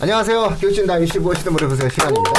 안녕하세요. 0.00 0.56
교육진다 0.60 0.98
입시 0.98 1.18
무엇이든 1.18 1.52
물어보세요 1.52 1.88
시간입니다. 1.90 2.30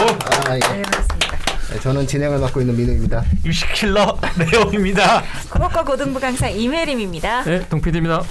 아, 0.49 0.55
예. 0.55 0.59
네, 0.59 0.81
그렇습니다. 0.81 1.37
네, 1.71 1.79
저는 1.79 2.07
진행을 2.07 2.39
맡고 2.39 2.59
있는 2.61 2.75
민우입니다. 2.75 3.23
유식킬러 3.45 4.17
내용입니다. 4.51 5.21
국어과 5.49 5.83
고등부 5.83 6.19
강사 6.19 6.49
이메림입니다. 6.49 7.43
네, 7.43 7.59
동PD입니다. 7.69 8.23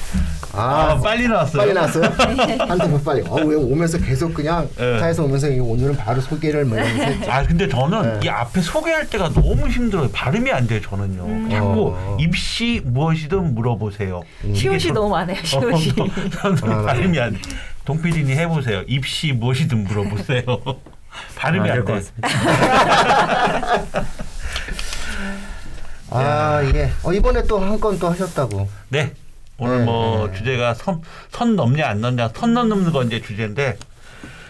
아, 0.52 0.58
아, 0.90 1.00
빨리 1.00 1.28
나왔어요. 1.28 1.58
빨리 1.62 1.72
나왔어요? 1.72 2.04
한템포 2.68 3.00
빨리. 3.04 3.22
어, 3.28 3.36
왜 3.36 3.54
오면서 3.54 3.98
계속 3.98 4.34
그냥 4.34 4.68
네. 4.76 4.98
차에서 4.98 5.22
오면서 5.22 5.46
오늘은 5.46 5.96
바로 5.96 6.20
소개를 6.20 6.64
뭐. 6.64 6.76
아 7.28 7.44
근데 7.44 7.68
저는 7.68 8.18
네. 8.18 8.26
이 8.26 8.28
앞에 8.28 8.60
소개할 8.60 9.08
때가 9.08 9.28
너무 9.32 9.68
힘들어요. 9.68 10.10
발음이 10.10 10.50
안 10.50 10.66
돼요. 10.66 10.80
저는요. 10.82 11.48
자꾸 11.50 11.92
어. 11.96 12.16
입시 12.18 12.82
무엇이든 12.84 13.54
물어보세요. 13.54 14.22
시옷이 14.52 14.78
이게 14.80 14.92
너무 14.92 15.10
많아요. 15.10 15.36
시옷이. 15.44 15.92
저- 15.94 16.56
저는 16.56 16.72
아, 16.72 16.82
발음이 16.82 17.16
안 17.20 17.32
돼. 17.34 17.38
동PD님 17.94 18.28
해보세요. 18.38 18.82
입시 18.86 19.32
무엇이든 19.32 19.82
물어보세요. 19.84 20.44
발음이 21.36 21.68
아, 21.68 21.74
안 21.74 21.84
돼. 21.84 21.92
같습니다. 21.92 22.28
아, 26.12 26.62
예. 26.74 26.90
어, 27.02 27.12
이번에 27.12 27.42
또 27.44 27.58
한 27.58 27.80
건 27.80 27.98
또 27.98 28.08
하셨다고. 28.10 28.68
네. 28.90 29.12
오늘 29.58 29.78
네, 29.80 29.84
뭐 29.84 30.28
네. 30.28 30.34
주제가 30.38 30.74
선, 30.74 31.02
선 31.30 31.54
넘냐 31.56 31.86
안 31.88 32.00
넘냐 32.00 32.30
선 32.34 32.54
넘는 32.54 32.92
건 32.92 33.08
이제 33.08 33.20
주제인데 33.20 33.76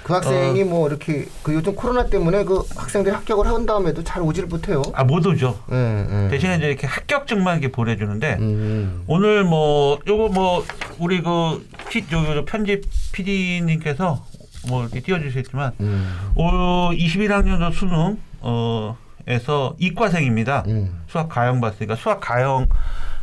그 0.05 0.13
학생이 0.13 0.63
뭐 0.65 0.87
이렇게 0.89 1.27
그 1.43 1.53
요즘 1.53 1.75
코로나 1.75 2.07
때문에 2.07 2.45
그 2.45 2.63
학생들이 2.77 3.13
합격을 3.15 3.47
한 3.47 3.67
다음에도 3.67 4.05
잘 4.05 4.23
오지를 4.23 4.49
못해요. 4.49 4.83
아 4.95 5.03
못 5.05 5.27
오죠. 5.27 5.59
예, 5.73 6.27
예. 6.27 6.29
대신에 6.29 6.57
이제 6.59 6.67
이렇게 6.69 6.87
합격증만 6.87 7.59
이렇게 7.59 7.73
보내주는데 7.73 8.37
음. 8.39 9.03
오늘 9.09 9.43
뭐 9.45 9.99
요거 10.07 10.29
뭐 10.29 10.65
우리 10.99 11.23
그 11.23 11.67
피, 11.91 12.05
요, 12.13 12.37
요 12.37 12.45
편집 12.45 12.85
PD님께서 13.13 14.25
뭐 14.69 14.83
이렇게 14.83 15.01
띄워주셨지만 15.01 15.73
음. 15.81 16.31
올 16.37 16.97
21학년도 16.97 17.73
수능 17.75 18.17
어 18.41 18.97
에서 19.27 19.75
이과생입니다. 19.79 20.65
음. 20.69 21.01
수학 21.09 21.29
가형 21.29 21.61
봤으니까 21.61 21.95
수학 21.97 22.21
가형 22.21 22.69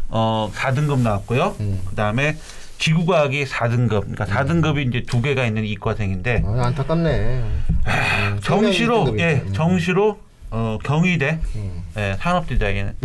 어 0.10 0.52
4등급 0.54 1.00
나왔고요. 1.00 1.56
음. 1.60 1.82
그다음에 1.90 2.38
지구과학이 2.78 3.46
4등급. 3.46 4.02
그러니까 4.14 4.26
4등급이 4.26 4.88
이제 4.88 5.02
두 5.08 5.22
개가 5.22 5.46
있는 5.46 5.66
이과생인데 5.66 6.44
어, 6.46 6.62
안타깝네. 6.62 7.10
음, 7.10 8.40
정시로 8.44 8.98
성적이 9.06 9.24
예, 9.24 9.40
좀- 9.46 9.54
정시로 9.54 10.20
어 10.52 10.78
경희대 10.84 11.40
음. 11.98 12.00
예, 12.00 12.16
산업 12.20 12.48
디자인 12.48 12.94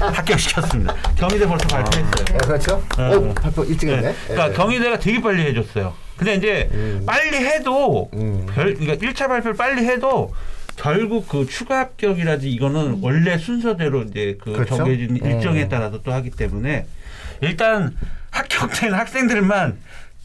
합격시켰습니다. 0.00 0.94
경희대 1.16 1.46
벌써 1.46 1.66
발표했어요. 1.68 2.24
예, 2.34 2.38
그렇죠? 2.46 2.82
네. 2.96 3.04
어, 3.14 3.34
발표 3.34 3.64
일찍 3.64 3.88
했네. 3.88 4.02
네. 4.02 4.14
그러니까 4.28 4.48
예. 4.50 4.52
경희대가 4.52 4.98
되게 4.98 5.20
빨리 5.20 5.42
해줬어요. 5.42 5.94
근데 6.16 6.34
이제 6.34 6.68
음. 6.72 7.04
빨리 7.06 7.36
해도 7.36 8.10
음. 8.14 8.46
별 8.54 8.74
그러니까 8.74 9.06
1차 9.06 9.28
발표를 9.28 9.56
빨리 9.56 9.84
해도 9.86 10.34
결국 10.76 11.28
그 11.28 11.46
추가 11.46 11.80
합격이라든지 11.80 12.50
이거는 12.50 12.98
원래 13.00 13.38
순서대로 13.38 14.02
이제 14.02 14.36
그 14.40 14.52
그렇죠? 14.52 14.76
정해진 14.76 15.16
일정에 15.16 15.62
음. 15.64 15.68
따라서 15.68 16.02
또 16.02 16.12
하기 16.12 16.30
때문에 16.30 16.86
일단 17.40 17.96
합격된 18.30 18.92
학생들만 18.92 19.78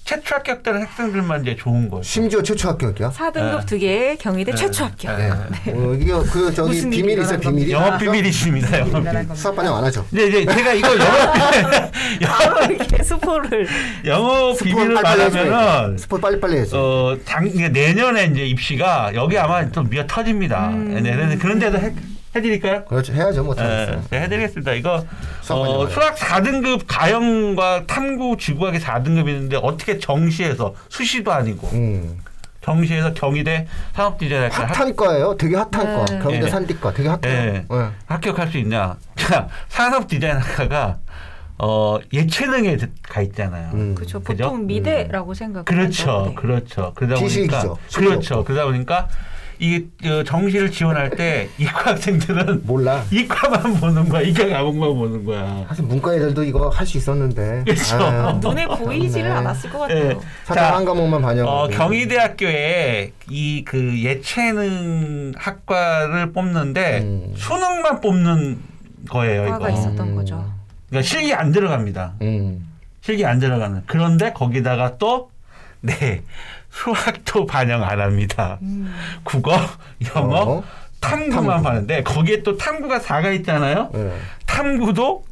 최초 0.04 0.36
합격된 0.36 0.82
학생들만 0.82 1.42
이제 1.44 1.56
좋은 1.56 1.90
거죠. 1.90 2.04
심지어 2.04 2.42
최초 2.42 2.70
합격이야. 2.70 3.12
4등급 3.12 3.60
네. 3.60 3.66
두 3.66 3.78
개, 3.78 4.16
경희대 4.18 4.52
네. 4.52 4.58
최초 4.58 4.84
합격. 4.86 5.16
네. 5.18 5.30
어, 5.72 5.94
이게 5.94 6.12
그 6.32 6.54
저기 6.54 6.70
무슨 6.76 6.90
비밀 6.90 7.20
있어요, 7.20 7.38
일어난 7.38 7.40
비밀이. 7.56 7.72
영업 7.72 7.98
비밀이 8.00 8.28
있습니다. 8.30 8.80
영업 8.80 8.94
비밀. 8.94 9.04
겁니다. 9.14 9.36
수학 9.36 9.56
반영 9.56 9.78
안 9.78 9.84
하죠. 9.86 10.06
이제 10.12 10.46
제가 10.46 10.74
이거 10.74 10.88
영업 10.98 11.34
바로 12.28 12.74
이렇게 12.74 13.04
스포를. 13.04 13.68
영업 14.06 14.58
비밀을. 14.60 14.94
말하면은 14.94 15.98
스포 15.98 16.18
빨리빨리 16.20 16.58
해야지. 16.58 16.76
어, 16.76 17.16
당, 17.26 17.46
내년에 17.72 18.26
이제 18.26 18.46
입시가 18.46 19.12
여기 19.16 19.38
아마 19.38 19.70
좀 19.72 19.88
미어 19.90 20.06
터집니다. 20.08 20.70
음. 20.70 21.00
네, 21.02 21.16
네, 21.16 21.38
그런데도 21.38 21.78
해, 21.78 21.94
해드릴까요? 22.36 22.86
그렇죠. 22.86 23.14
해야죠. 23.14 23.44
못 23.44 23.56
네, 23.58 23.64
하겠어요. 23.64 24.04
네, 24.10 24.22
해드리겠습니다. 24.22 24.74
이거 24.74 25.04
수학 25.42 25.60
어, 25.60 25.88
수학 25.90 26.16
4등급 26.16 26.84
가형과 26.88 27.86
탐구 27.88 28.38
지구학이 28.38 28.80
4등급이 28.80 29.28
있는데 29.30 29.58
어떻게 29.62 29.98
정시에서 30.00 30.74
수시도 30.90 31.32
아니고 31.34 31.68
음. 31.74 32.20
정시에서 32.62 33.14
경희대 33.14 33.68
산업디자인학과 33.94 34.56
합- 34.64 34.78
핫한 34.78 34.96
과예요. 34.96 35.36
되게 35.36 35.56
핫한 35.56 35.72
네. 35.72 35.96
과. 35.96 36.06
경희대 36.20 36.46
네. 36.46 36.50
산디과. 36.50 36.94
되게 36.94 37.10
핫해요. 37.10 37.20
네. 37.54 37.66
네. 37.70 37.88
합격할 38.06 38.48
수 38.50 38.58
있냐? 38.60 38.96
자, 39.16 39.48
산업디자인학과가 39.70 40.98
어, 41.64 42.00
예체능에 42.12 42.78
가 43.04 43.22
있잖아요. 43.22 43.70
음. 43.74 43.94
그렇죠. 43.96 44.20
그죠? 44.22 44.46
보통 44.46 44.66
미대라고 44.66 45.34
생각. 45.36 45.66
그렇죠, 45.66 46.34
그렇죠. 46.36 46.92
그러다 46.96 47.16
보니까 47.16 47.28
지식이죠. 47.28 47.78
그렇죠. 47.94 48.44
그러다 48.44 48.66
보니까 48.66 49.08
이 49.64 49.86
어, 50.06 50.24
정시를 50.24 50.72
지원할 50.72 51.12
때 51.12 51.48
이과 51.60 51.92
학생들은 51.92 52.64
몰라. 52.66 53.04
이과만 53.12 53.76
보는 53.76 54.10
거야, 54.10 54.22
이과 54.24 54.48
과목만 54.50 54.90
보는 54.96 55.24
거야. 55.24 55.66
사실 55.70 55.86
문과 55.86 56.16
애들도 56.16 56.44
이거 56.44 56.68
할 56.70 56.88
수 56.88 56.98
있었는데. 56.98 57.64
그렇죠. 57.66 57.96
아유, 58.04 58.40
눈에 58.42 58.66
보이지를 58.66 59.30
네. 59.30 59.36
않았을 59.36 59.70
것 59.70 59.88
예. 59.92 59.94
같아요. 60.10 60.22
사실 60.46 60.64
한 60.64 60.84
과목만 60.84 61.22
반영. 61.22 61.48
어, 61.48 61.68
경희대학교에 61.68 63.12
이 63.30 63.64
그 63.64 64.02
예체능 64.04 65.34
학과를 65.38 66.32
뽑는데 66.34 67.00
음. 67.04 67.34
수능만 67.38 68.02
뽑는 68.02 68.60
거예요, 69.10 69.46
과가 69.46 69.70
이거. 69.70 69.78
있었던 69.80 70.16
거죠. 70.16 70.52
그러니까 70.90 71.08
실기 71.08 71.34
안 71.36 71.52
들어갑니다. 71.52 72.14
음. 72.24 72.68
실기 73.02 73.26
안 73.26 73.38
들어가는. 73.40 73.84
그런데 73.86 74.34
거기다가 74.34 74.98
또 74.98 75.30
네. 75.82 76.24
수학도 76.72 77.46
반영 77.46 77.84
안 77.84 78.00
합니다. 78.00 78.58
음. 78.62 78.94
국어, 79.24 79.52
영어, 80.16 80.42
어? 80.42 80.64
탐구만 81.00 81.58
탐구. 81.58 81.68
하는데 81.70 82.04
거기에 82.04 82.44
또 82.44 82.58
탐구가 82.58 83.00
4가 83.00 83.36
있잖아요. 83.38 83.90
네. 83.94 84.12
탐구도 84.46 85.24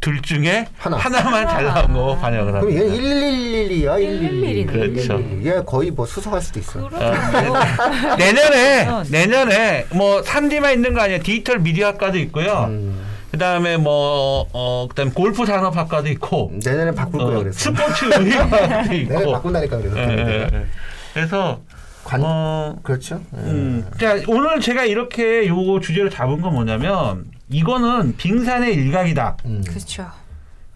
둘 0.00 0.22
중에 0.22 0.66
하나. 0.78 0.96
하나만 0.96 1.48
잘 1.48 1.64
나온 1.64 1.92
거 1.92 2.16
반영을 2.16 2.52
그럼 2.52 2.64
합니다. 2.66 2.84
얘는 2.84 2.94
111이야. 2.94 3.98
111. 3.98 4.66
111. 4.66 4.66
그렇죠. 4.66 5.20
얘 5.44 5.60
거의 5.64 5.90
뭐 5.90 6.06
수석할 6.06 6.40
수도 6.40 6.60
있어. 6.60 6.86
아, 6.86 6.88
그렇죠. 6.88 8.16
내년에 8.16 8.86
어. 8.86 9.02
내년에 9.10 9.86
뭐 9.90 10.22
3D만 10.22 10.72
있는 10.74 10.94
거 10.94 11.00
아니에요. 11.02 11.20
디지털 11.22 11.58
미디어학과도 11.58 12.16
있고요. 12.18 12.66
음. 12.68 13.07
그다음에 13.30 13.76
뭐 13.76 14.46
어, 14.52 14.86
그다음 14.88 15.12
골프 15.12 15.44
산업학과도 15.44 16.08
있고 16.08 16.52
내년에 16.64 16.92
바꿀 16.92 17.20
거야 17.20 17.36
어, 17.36 17.40
그래서. 17.40 17.58
스포츠 17.58 18.04
의학과도 18.18 18.66
내년에 18.66 18.96
있고. 18.96 19.32
바꾼다니까 19.32 19.76
그래서. 19.78 19.98
예, 19.98 20.02
예, 20.02 20.48
예. 20.52 20.66
그래서 21.14 21.60
관 22.04 22.22
어, 22.24 22.76
그렇죠. 22.82 23.20
예. 23.36 23.38
음. 23.40 23.90
자, 24.00 24.16
오늘 24.28 24.60
제가 24.60 24.84
이렇게 24.84 25.46
요 25.46 25.78
주제를 25.80 26.10
잡은 26.10 26.40
건 26.40 26.54
뭐냐면 26.54 27.26
이거는 27.50 28.16
빙산의 28.16 28.74
일각이다. 28.74 29.36
음. 29.44 29.62
그렇죠. 29.66 30.06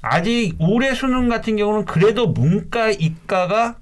아직 0.03 0.55
올해 0.59 0.95
수능 0.95 1.29
같은 1.29 1.57
경우는 1.57 1.85
그래도 1.87 2.27
문과 2.27 2.91
이과가 2.91 3.77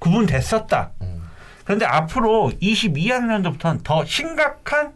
구분됐었다. 0.00 0.90
음. 1.02 1.22
그런데 1.64 1.84
앞으로 1.84 2.50
22학년도부터는 2.62 3.84
더 3.84 4.04
심각한 4.06 4.92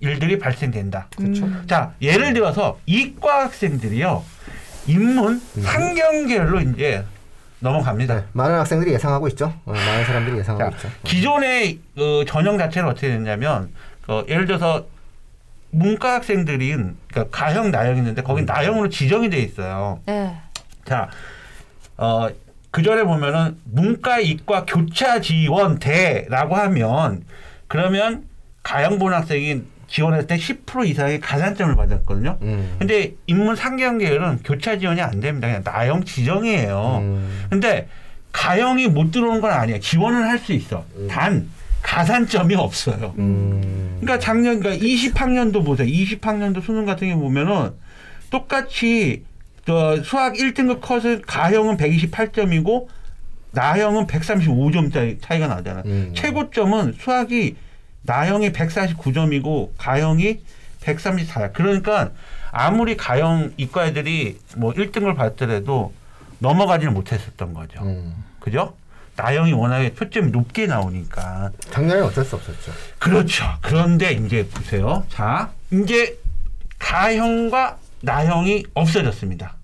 일들이 0.00 0.38
발생된다. 0.38 1.08
그렇죠. 1.16 1.44
음. 1.46 1.64
자, 1.66 1.94
예를 2.00 2.32
들어서 2.34 2.78
이과 2.86 3.44
학생들이요. 3.44 4.24
인문 4.86 5.40
상경계열로 5.60 6.60
이제 6.60 7.04
넘어갑니다. 7.60 8.14
네, 8.14 8.24
많은 8.32 8.58
학생들이 8.58 8.92
예상하고 8.92 9.28
있죠. 9.28 9.46
어, 9.64 9.72
많은 9.72 10.04
사람들이 10.04 10.38
예상하고 10.38 10.70
자, 10.70 10.76
있죠. 10.76 10.88
기존의 11.04 11.78
어, 11.96 12.24
전형 12.26 12.58
자체는 12.58 12.88
어떻게 12.88 13.08
됐냐면 13.08 13.70
어, 14.06 14.22
예를 14.28 14.46
들어서 14.46 14.86
문과 15.70 16.14
학생들이 16.14 16.68
그러니까 16.68 17.26
가형 17.30 17.70
나형 17.70 17.96
있는데 17.96 18.22
거기 18.22 18.42
음. 18.42 18.46
나형으로 18.46 18.88
지정이 18.88 19.30
돼 19.30 19.38
있어요. 19.38 20.00
네. 20.06 20.36
자, 20.84 21.08
어, 21.96 22.28
그 22.70 22.82
전에 22.82 23.02
보면은 23.02 23.58
문과 23.64 24.20
이과 24.20 24.66
교차 24.66 25.20
지원 25.20 25.78
대라고 25.78 26.54
하면 26.54 27.24
그러면 27.68 28.24
가형본 28.62 29.14
학생이 29.14 29.62
지원할 29.96 30.26
때10% 30.26 30.86
이상의 30.88 31.20
가산점을 31.20 31.74
받았거든요. 31.74 32.36
음. 32.42 32.76
근데 32.78 33.14
인문 33.26 33.56
상경 33.56 33.96
계열은 33.96 34.40
교차 34.44 34.76
지원이 34.76 35.00
안 35.00 35.20
됩니다. 35.20 35.48
그냥 35.48 35.62
나형 35.64 36.04
지정이에요. 36.04 36.98
음. 37.00 37.46
근데 37.48 37.88
가형이 38.30 38.88
못 38.88 39.10
들어오는 39.10 39.40
건 39.40 39.52
아니에요. 39.52 39.80
지원은 39.80 40.22
할 40.24 40.38
수 40.38 40.52
있어. 40.52 40.84
단 41.08 41.48
가산점이 41.82 42.54
없어요. 42.56 43.14
음. 43.16 43.96
그러니까 44.02 44.18
작년 44.18 44.60
그러니까 44.60 44.84
20학년도 44.84 45.64
보세요. 45.64 45.88
20학년도 45.88 46.62
수능 46.62 46.84
같은 46.84 47.08
경우 47.08 47.22
보면은 47.22 47.70
똑같이 48.30 49.24
저 49.66 50.02
수학 50.02 50.34
1등급 50.34 50.82
컷은 50.82 51.22
가형은 51.26 51.78
128점이고 51.78 52.86
나형은 53.52 54.06
135점 54.08 54.92
차이, 54.92 55.16
차이가 55.20 55.46
나잖아요. 55.46 55.84
음. 55.86 56.12
최고점은 56.14 56.96
수학이 57.00 57.56
나형이 58.06 58.52
149점이고 58.52 59.70
가형이 59.76 60.40
134야. 60.80 61.52
그러니까 61.52 62.10
아무리 62.50 62.96
가형 62.96 63.52
이과 63.56 63.86
애들이 63.88 64.38
뭐 64.56 64.72
1등을 64.72 65.16
받더라도 65.16 65.92
넘어가지는 66.38 66.94
못했었던 66.94 67.52
거죠. 67.52 67.82
음. 67.82 68.24
그죠? 68.40 68.74
나영이 69.16 69.52
워낙에 69.52 69.94
표점이 69.94 70.30
높게 70.30 70.66
나오니까 70.66 71.50
작년에는 71.70 72.04
어쩔 72.08 72.24
수 72.24 72.36
없었죠. 72.36 72.72
그렇죠. 72.98 73.44
그런데 73.62 74.12
이제 74.12 74.46
보세요. 74.46 75.04
자, 75.08 75.50
이제 75.72 76.18
가형과 76.78 77.78
나형이 78.02 78.66
없어졌습니다. 78.74 79.54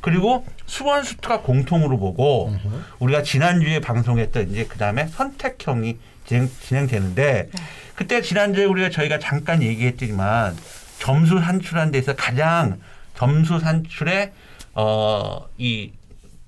그리고 0.00 0.46
수원 0.66 1.02
수트가 1.02 1.40
공통으로 1.40 1.98
보고 1.98 2.54
우리가 2.98 3.22
지난주에 3.22 3.80
방송했던 3.80 4.50
이제 4.50 4.66
그 4.66 4.78
다음에 4.78 5.06
선택형이 5.06 5.98
진행, 6.26 6.50
진행되는데 6.60 7.50
그때 7.94 8.20
지난주에 8.22 8.64
우리가 8.64 8.90
저희가 8.90 9.18
잠깐 9.18 9.62
얘기했지만 9.62 10.56
점수 10.98 11.40
산출한 11.40 11.90
데서 11.90 12.14
가장 12.14 12.80
점수 13.16 13.58
산출에 13.60 14.32
어 14.74 15.46
이 15.58 15.92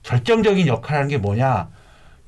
결정적인 0.03 0.67
역할을 0.69 0.97
하는 0.99 1.09
게 1.09 1.19
뭐냐? 1.19 1.69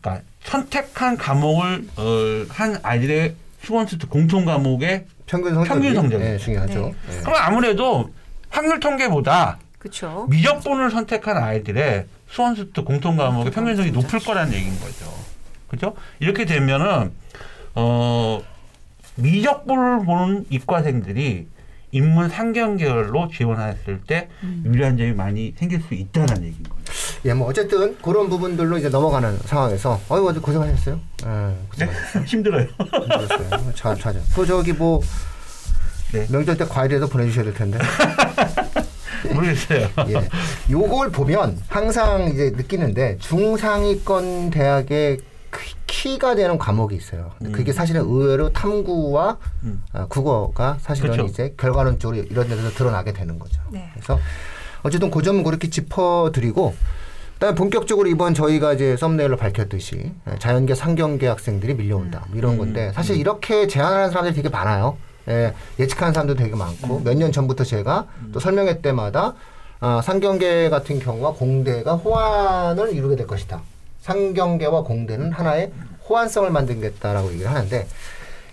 그러니까 0.00 0.24
선택한 0.44 1.16
과목을 1.16 1.86
어, 1.96 2.46
한 2.50 2.78
아이들의 2.82 3.34
수원 3.62 3.86
수트 3.86 4.06
공통 4.08 4.44
과목의 4.44 5.06
평균 5.26 5.54
성적이 5.54 5.68
평균 5.80 5.94
성적이. 5.94 6.24
네, 6.24 6.38
중요하죠. 6.38 6.80
네. 6.80 6.94
네. 7.16 7.20
그럼 7.20 7.34
아무래도 7.36 8.12
확률 8.50 8.80
통계보다 8.80 9.58
그렇죠. 9.78 10.26
미적분을 10.30 10.90
선택한 10.90 11.36
아이들의 11.36 12.06
수원수트 12.30 12.82
공통 12.82 13.16
과목의 13.16 13.52
평균 13.52 13.76
성이 13.76 13.90
높을 13.90 14.18
거라는 14.20 14.52
얘기인 14.52 14.78
거죠. 14.80 15.12
그죠? 15.68 15.94
이렇게 16.18 16.44
되면은 16.46 17.12
어 17.74 18.42
미적분을 19.18 20.04
보는 20.04 20.46
이과생들이 20.50 21.46
인문 21.90 22.28
상경 22.28 22.76
계열로 22.76 23.28
지원했을 23.28 24.00
때 24.06 24.28
유리한 24.64 24.98
점이 24.98 25.12
많이 25.12 25.54
생길 25.56 25.80
수 25.80 25.94
있다는 25.94 26.44
얘기인 26.44 26.62
거죠. 26.64 26.92
예, 27.24 27.32
뭐 27.34 27.48
어쨌든 27.48 27.96
그런 28.02 28.28
부분들로 28.28 28.76
이제 28.78 28.88
넘어가는 28.88 29.38
상황에서 29.38 29.98
어이구 30.08 30.30
아주 30.30 30.42
고생하셨어요. 30.42 31.00
예, 31.24 31.54
고생하셨어요. 31.70 32.24
힘들어요. 32.28 32.66
힘들었어요. 32.78 33.72
자, 33.74 33.94
자자. 33.94 34.20
그 34.34 34.46
저기 34.46 34.72
뭐 34.72 35.00
네. 36.12 36.26
명절 36.30 36.56
때 36.56 36.64
과일이라도 36.64 37.08
보내주셔야 37.08 37.44
될 37.44 37.54
텐데. 37.54 37.78
모르겠어요. 39.34 39.88
예. 40.08 40.28
요걸 40.70 41.10
보면 41.10 41.58
항상 41.68 42.28
이제 42.28 42.52
느끼는데 42.54 43.18
중상위권 43.18 44.50
대학의 44.50 45.18
키- 45.88 46.10
키가 46.10 46.36
되는 46.36 46.58
과목이 46.58 46.94
있어요. 46.94 47.32
근데 47.38 47.50
그게 47.52 47.72
음. 47.72 47.74
사실은 47.74 48.02
의외로 48.02 48.52
탐구와 48.52 49.36
음. 49.64 49.82
아, 49.92 50.06
국어가 50.06 50.76
사실은 50.80 51.10
그렇죠. 51.12 51.28
이제 51.28 51.54
결과론적으로 51.56 52.18
이런 52.22 52.48
데서 52.48 52.70
드러나게 52.70 53.12
되는 53.12 53.38
거죠. 53.38 53.60
네. 53.70 53.88
그래서 53.94 54.18
어쨌든 54.82 55.10
그 55.10 55.22
점은 55.22 55.42
그렇게 55.42 55.68
짚어드리고 55.68 56.74
그다음에 57.34 57.54
본격적으로 57.56 58.08
이번 58.08 58.34
저희가 58.34 58.72
이제 58.74 58.96
썸네일로 58.96 59.36
밝혔듯이 59.36 60.12
예, 60.30 60.38
자연계 60.38 60.74
상경계 60.74 61.26
학생들이 61.26 61.74
밀려온다 61.74 62.24
뭐 62.28 62.38
이런 62.38 62.52
음. 62.54 62.58
건데 62.58 62.92
사실 62.94 63.16
이렇게 63.16 63.66
제안하는 63.66 64.10
사람들이 64.10 64.34
되게 64.34 64.48
많아요. 64.48 64.96
예, 65.28 65.52
예측하는 65.78 66.14
사람도 66.14 66.34
되게 66.36 66.52
음. 66.54 66.58
많고 66.58 67.00
몇년 67.00 67.32
전부터 67.32 67.64
제가 67.64 68.06
또 68.32 68.40
설명회 68.40 68.80
때마다 68.80 69.34
아, 69.80 70.00
상경계 70.02 70.70
같은 70.70 70.98
경우와 70.98 71.32
공대가 71.34 71.94
호환을 71.94 72.92
이루게 72.94 73.14
될 73.16 73.26
것이다. 73.28 73.60
상경계와 74.12 74.84
공대는 74.84 75.32
하나의 75.32 75.70
호환성을 76.08 76.50
만들겠다라고 76.50 77.30
얘기를 77.32 77.50
하는데 77.50 77.86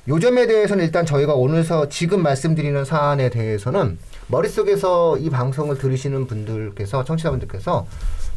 요 0.10 0.20
점에 0.20 0.48
대해서는 0.48 0.84
일단 0.84 1.06
저희가 1.06 1.34
오늘서 1.34 1.88
지금 1.88 2.22
말씀드리는 2.22 2.84
사안에 2.84 3.30
대해서는 3.30 3.98
머릿속에서 4.28 5.18
이 5.18 5.30
방송을 5.30 5.78
들으시는 5.78 6.28
분들께서 6.28 7.06
청취자분들께서 7.06 7.88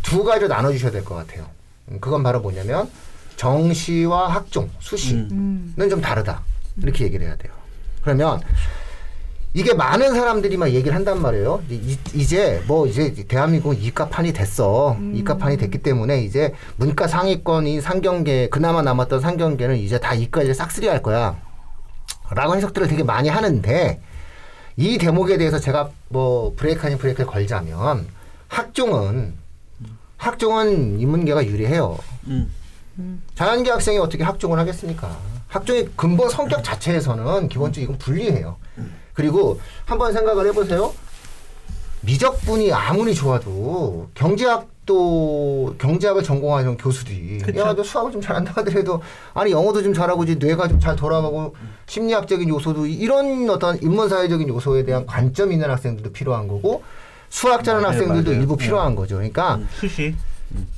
두 0.02 0.22
가지로 0.22 0.48
나눠 0.48 0.70
주셔야 0.70 0.92
될 0.92 1.04
것 1.04 1.16
같아요. 1.16 1.46
음, 1.90 1.98
그건 2.00 2.22
바로 2.22 2.40
뭐냐면 2.40 2.88
정시와 3.36 4.28
학종, 4.28 4.70
수시는 4.78 5.28
음. 5.32 5.88
좀 5.90 6.00
다르다. 6.00 6.42
이렇게 6.80 7.04
얘기를 7.04 7.26
해야 7.26 7.36
돼요. 7.36 7.52
그러면 8.02 8.40
이게 9.58 9.74
많은 9.74 10.14
사람들이 10.14 10.56
막 10.56 10.68
얘기를 10.70 10.94
한단 10.94 11.20
말이에요. 11.20 11.60
이- 11.68 11.98
이제 12.14 12.62
뭐 12.68 12.86
이제 12.86 13.12
대한민국 13.26 13.72
이과판이 13.74 14.32
됐어. 14.32 14.96
이과판이 15.14 15.56
됐기 15.56 15.78
때문에 15.78 16.22
이제 16.22 16.54
문과 16.76 17.08
상위권인 17.08 17.80
상경계 17.80 18.50
그나마 18.50 18.82
남았던 18.82 19.18
상경계는 19.20 19.76
이제 19.78 19.98
다 19.98 20.14
이과를 20.14 20.54
싹쓸이 20.54 20.86
할 20.86 21.02
거야. 21.02 21.36
라고 22.30 22.54
해석들을 22.54 22.86
되게 22.86 23.02
많이 23.02 23.28
하는데 23.28 24.00
이 24.76 24.96
대목에 24.96 25.38
대해서 25.38 25.58
제가 25.58 25.90
뭐 26.08 26.54
브레이크 26.54 26.86
아닌 26.86 26.96
브레이크를 26.96 27.26
걸자면 27.26 28.06
학종은 28.46 29.34
학종은 30.18 31.00
인문계가 31.00 31.44
유리해요. 31.44 31.98
음. 32.28 32.52
자연계 33.34 33.72
학생이 33.72 33.98
어떻게 33.98 34.22
학종을 34.22 34.56
하겠습니까? 34.56 35.16
학종의 35.48 35.88
근본 35.96 36.30
성격 36.30 36.62
자체에서는 36.62 37.48
기본적으로 37.48 37.82
이건 37.94 37.98
불리해요. 37.98 38.56
그리고 39.22 39.60
한번 39.84 40.12
생각을 40.12 40.46
해보세요. 40.46 40.94
미적분이 42.02 42.72
아무리 42.72 43.12
좋아도 43.12 44.08
경제학도 44.14 45.74
경제학을 45.76 46.22
전공하는 46.22 46.76
교수들이 46.76 47.38
그쵸. 47.38 47.58
야, 47.58 47.74
너 47.74 47.82
수학을 47.82 48.12
좀 48.12 48.20
잘한다 48.20 48.52
하더라도 48.56 49.02
아니 49.34 49.50
영어도 49.50 49.82
좀 49.82 49.92
잘하고 49.92 50.22
이제 50.22 50.36
뇌가 50.36 50.68
좀 50.68 50.78
잘 50.78 50.94
돌아가고 50.94 51.56
심리학적인 51.86 52.48
요소도 52.48 52.86
이런 52.86 53.50
어떤 53.50 53.82
인문사회적인 53.82 54.48
요소에 54.48 54.84
대한 54.84 55.04
관점이 55.04 55.54
있는 55.54 55.68
학생들도 55.68 56.12
필요한 56.12 56.46
거고 56.46 56.84
수학 57.28 57.64
잘하는 57.64 57.82
맞아요, 57.88 57.98
학생들도 57.98 58.30
맞아요. 58.30 58.40
일부 58.40 58.56
네. 58.56 58.64
필요한 58.64 58.94
거죠. 58.94 59.16
그러니까 59.16 59.56
음, 59.56 59.68
수시. 59.74 60.14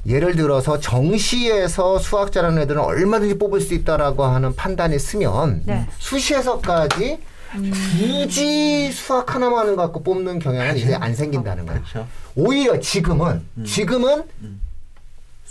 예를 0.07 0.35
들어서 0.35 0.81
정시에서 0.81 1.99
수학 1.99 2.33
잘하는 2.33 2.63
애들은 2.63 2.81
얼마든지 2.81 3.39
뽑을 3.39 3.61
수 3.61 3.75
있다라고 3.75 4.25
하는 4.25 4.57
판단이 4.57 4.99
쓰면 4.99 5.63
네. 5.67 5.87
수시에서까지 5.99 7.19
굳이 7.52 8.93
수학 8.93 9.35
하나만 9.35 9.69
을 9.69 9.76
갖고 9.76 10.02
뽑는 10.02 10.38
경향은 10.38 10.76
이제 10.76 10.94
안 10.94 11.14
생긴다는 11.14 11.67
거예요. 11.67 11.81
그렇죠. 11.82 12.06
오히려 12.37 12.79
지금은 12.79 13.43
지금은 13.64 14.25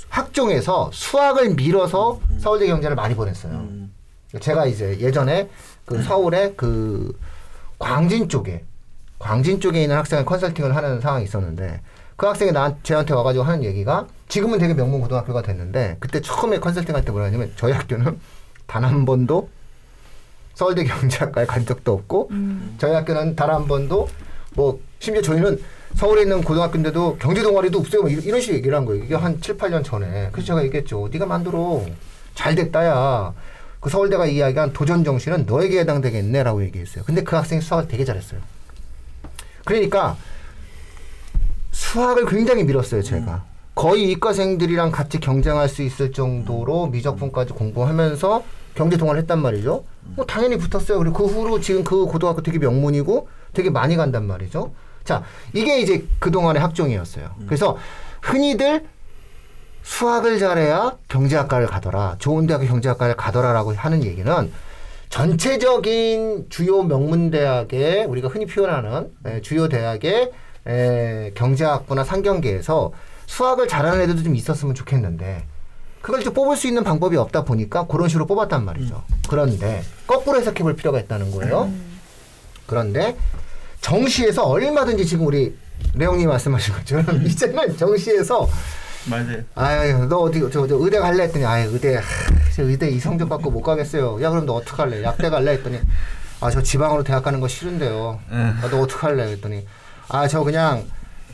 학종에서 0.10 0.90
수학을 0.94 1.56
밀어서 1.56 2.20
서울대 2.40 2.68
경제를 2.68 2.96
많이 2.96 3.16
보냈어요. 3.16 3.54
음. 3.54 3.94
제가 4.40 4.66
이제 4.66 4.98
예전에 5.00 5.50
그 5.86 6.02
서울의 6.04 6.54
그 6.56 7.18
광진 7.80 8.30
쪽에 8.30 8.64
광진 9.18 9.60
쪽에 9.60 9.82
있는 9.82 9.98
학생을 9.98 10.24
컨설팅을 10.26 10.76
하는 10.76 11.02
상황이 11.02 11.26
있었는데 11.26 11.82
그 12.16 12.26
학생이 12.28 12.52
나 12.52 12.76
저한테 12.84 13.14
와가지고 13.14 13.44
하는 13.44 13.64
얘기가 13.64 14.08
지금은 14.28 14.60
되게 14.60 14.74
명문 14.74 15.02
고등학교가 15.02 15.42
됐는데 15.42 15.98
그때 16.00 16.22
처음에 16.22 16.60
컨설팅 16.60 16.96
할 16.96 17.04
때 17.04 17.12
뭐라 17.12 17.28
하냐면 17.28 17.52
저희 17.56 17.72
학교는 17.74 18.20
단 18.68 18.84
한 18.86 19.06
번도 19.06 19.50
서울대 20.60 20.84
경제학과에 20.84 21.46
간 21.46 21.66
적도 21.66 21.94
없고 21.94 22.30
저희 22.80 22.92
학교는 22.94 23.38
단 23.38 23.50
한 23.50 23.66
번도 23.66 24.10
뭐 24.56 24.78
심지어 25.00 25.22
저희는 25.22 25.58
서울에 25.96 26.24
있는 26.24 26.44
고등학교인데도 26.44 27.16
경제 27.18 27.42
동아리도 27.42 27.80
없어요. 27.80 28.02
뭐 28.02 28.12
이런, 28.12 28.42
식의 28.42 28.58
얘기를 28.58 28.78
한 28.78 28.84
거예요. 28.84 29.02
이게 29.06 29.16
한 29.16 29.40
7, 29.40 29.58
8년 29.58 29.86
전에. 29.86 30.28
그래서 30.34 30.48
제가 30.48 30.64
얘기했죠. 30.66 31.08
네가 31.14 31.26
만들어. 31.26 31.82
잘 32.36 32.56
됐다야. 32.56 33.34
그 33.80 33.90
서울대가 33.90 34.26
이야기한 34.26 34.74
도전 34.74 35.06
정신은 35.06 35.46
너에게 35.46 35.80
해당되겠네라고 35.80 36.62
얘기했어요. 36.66 37.06
근데 37.06 37.24
그 37.24 37.38
학생이 37.38 37.62
수학을 37.62 37.88
되게 37.88 38.04
잘했어요. 38.04 38.42
그러니까 39.64 40.18
수학을 41.72 42.26
굉장히 42.26 42.66
밀었어요, 42.66 43.02
제가. 43.02 43.46
거의 43.76 44.12
이과생들이랑 44.12 44.92
같이 44.92 45.22
경쟁할 45.22 45.70
수 45.70 45.84
있을 45.84 46.12
정도로 46.12 46.88
미적분까지 46.88 47.54
공부하면서 47.54 48.44
경제 48.76 48.98
동아를 48.98 49.22
했단 49.22 49.42
말이죠. 49.42 49.84
뭐 50.16 50.26
당연히 50.26 50.58
붙었어요. 50.58 50.98
그리고 51.00 51.14
그 51.14 51.26
후로 51.26 51.60
지금 51.60 51.84
그 51.84 52.06
고등학교 52.06 52.42
되게 52.42 52.60
명문이고 52.60 53.28
되게 53.54 53.70
많이 53.70 53.96
간단 53.96 54.26
말이죠. 54.26 54.72
자, 55.04 55.24
이게 55.54 55.80
이제 55.80 56.06
그동안의 56.20 56.62
학종이었어요. 56.62 57.30
그래서 57.46 57.78
흔히들 58.22 58.86
수학을 59.82 60.40
잘해야 60.40 60.98
경제학과를 61.08 61.68
가더라. 61.68 62.16
좋은 62.20 62.46
대학의 62.46 62.68
경제학과를 62.68 63.16
가더라라고 63.16 63.74
하는 63.74 64.04
얘기는 64.04 64.52
전체적인 65.10 66.48
주요 66.50 66.84
명문 66.84 67.32
대학의 67.32 68.06
우리가 68.06 68.28
흔히 68.28 68.46
표현하는 68.46 69.12
에, 69.26 69.42
주요 69.42 69.68
대학의 69.68 70.32
에, 70.68 71.32
경제학부나 71.34 72.04
상경계에서 72.04 72.92
수학을 73.26 73.68
잘하는 73.68 74.02
애들도 74.02 74.24
좀 74.24 74.36
있었으면 74.36 74.76
좋겠는데 74.76 75.46
그걸 76.02 76.24
좀 76.24 76.34
뽑을 76.34 76.56
수 76.56 76.68
있는 76.68 76.84
방법이 76.84 77.18
없다 77.18 77.44
보니까 77.44 77.86
그런 77.88 78.08
식으로 78.08 78.26
뽑았단 78.26 78.64
말이죠. 78.66 79.04
그런데 79.28 79.84
거꾸로 80.08 80.40
해석해 80.40 80.64
볼 80.64 80.76
필요가 80.76 81.00
있다는 81.00 81.32
거예요. 81.32 81.72
그런데 82.66 83.18
정시에서 83.82 84.44
얼마든지 84.46 85.06
지금 85.06 85.26
우리 85.28 85.56
레옹님 85.96 86.28
말씀하신 86.30 86.74
것처럼 86.76 87.26
이제는 87.26 87.78
정시에서 87.78 88.48
맞아요. 89.10 89.42
아유 89.56 90.06
너 90.10 90.18
어디 90.20 90.40
저, 90.52 90.68
저 90.68 90.76
의대 90.76 91.00
갈래 91.00 91.24
했더니 91.24 91.46
아유 91.46 91.70
의대 91.72 91.96
하, 91.96 92.02
저 92.56 92.64
의대 92.64 92.90
이 92.90 93.00
성적 93.00 93.30
받고 93.30 93.50
못 93.50 93.62
가겠어요. 93.62 94.22
야 94.22 94.30
그럼 94.30 94.46
너 94.46 94.54
어떡 94.56 94.80
할래? 94.80 95.02
약대 95.04 95.30
갈래 95.30 95.52
했더니 95.52 95.80
아 96.42 96.50
저 96.52 96.62
지방으로 96.62 97.04
대학 97.04 97.24
가는 97.24 97.40
거 97.42 97.48
싫은데요. 97.48 98.20
응. 98.32 98.58
아, 98.62 98.70
너 98.70 98.82
어떡 98.82 99.04
할래? 99.04 99.24
했더니 99.32 99.66
아 100.10 100.28
저 100.28 100.44
그냥 100.44 100.86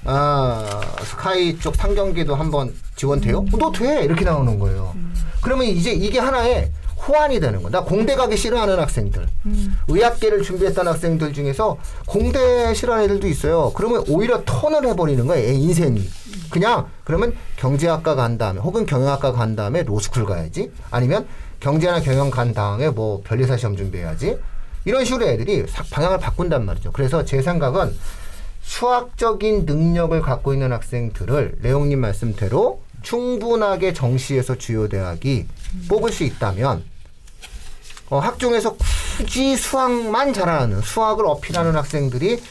아 0.06 0.82
스카이 1.04 1.58
쪽 1.60 1.76
상경계도 1.76 2.36
한번 2.36 2.74
지원돼요? 2.96 3.40
어, 3.40 3.58
너 3.58 3.72
돼! 3.72 4.04
이렇게 4.04 4.24
나오는 4.24 4.58
거예요. 4.60 4.94
그러면 5.42 5.68
이제 5.68 5.92
이게 5.92 6.20
하나의 6.20 6.72
호환이 7.08 7.40
되는 7.40 7.62
거야. 7.62 7.72
나 7.72 7.84
공대 7.84 8.16
가기 8.16 8.36
싫어하는 8.38 8.80
학생들, 8.80 9.28
의학계를 9.88 10.42
준비했던 10.44 10.88
학생들 10.88 11.34
중에서 11.34 11.78
공대 12.08 12.74
싫어하는 12.74 13.06
애들도 13.06 13.28
있어요. 13.28 13.72
그러면 13.76 14.04
오히려 14.08 14.44
턴을 14.46 14.88
해버리는 14.88 15.26
거야, 15.28 15.40
얘 15.40 15.54
인생이. 15.54 16.02
그냥 16.50 16.88
그러면 17.04 17.34
경제학과 17.58 18.16
간 18.16 18.38
다음에 18.38 18.60
혹은 18.60 18.86
경영학과 18.86 19.34
간 19.34 19.56
다음에 19.56 19.84
로스쿨 19.84 20.26
가야지. 20.26 20.72
아니면 20.90 21.28
경제나 21.60 22.00
경영 22.02 22.32
간 22.32 22.54
다음에 22.54 22.90
뭐 22.90 23.22
변리사 23.24 23.58
시험 23.58 23.76
준비해야지. 23.76 24.38
이런 24.86 25.04
식으로 25.04 25.26
애들이 25.28 25.66
사- 25.68 25.84
방향을 25.92 26.20
바꾼단 26.20 26.64
말이죠. 26.66 26.92
그래서 26.92 27.26
제 27.26 27.42
생각은 27.42 27.96
수학적인 28.66 29.66
능력을 29.66 30.20
갖고 30.22 30.52
있는 30.54 30.74
학생들을 30.74 31.60
레옹님 31.62 32.02
말씀대로 32.02 32.82
충분하게 33.04 33.94
정시에서 33.94 34.58
주요 34.58 34.90
대학이 34.90 35.46
뽑을 35.88 36.12
수 36.12 36.24
있다면 36.24 36.84
어, 38.10 38.20
학종에서 38.20 38.76
굳이 39.18 39.56
수학만 39.56 40.34
잘하는 40.34 40.82
수학을 40.82 41.26
어필하는 41.28 41.76
학생들이 41.76 42.42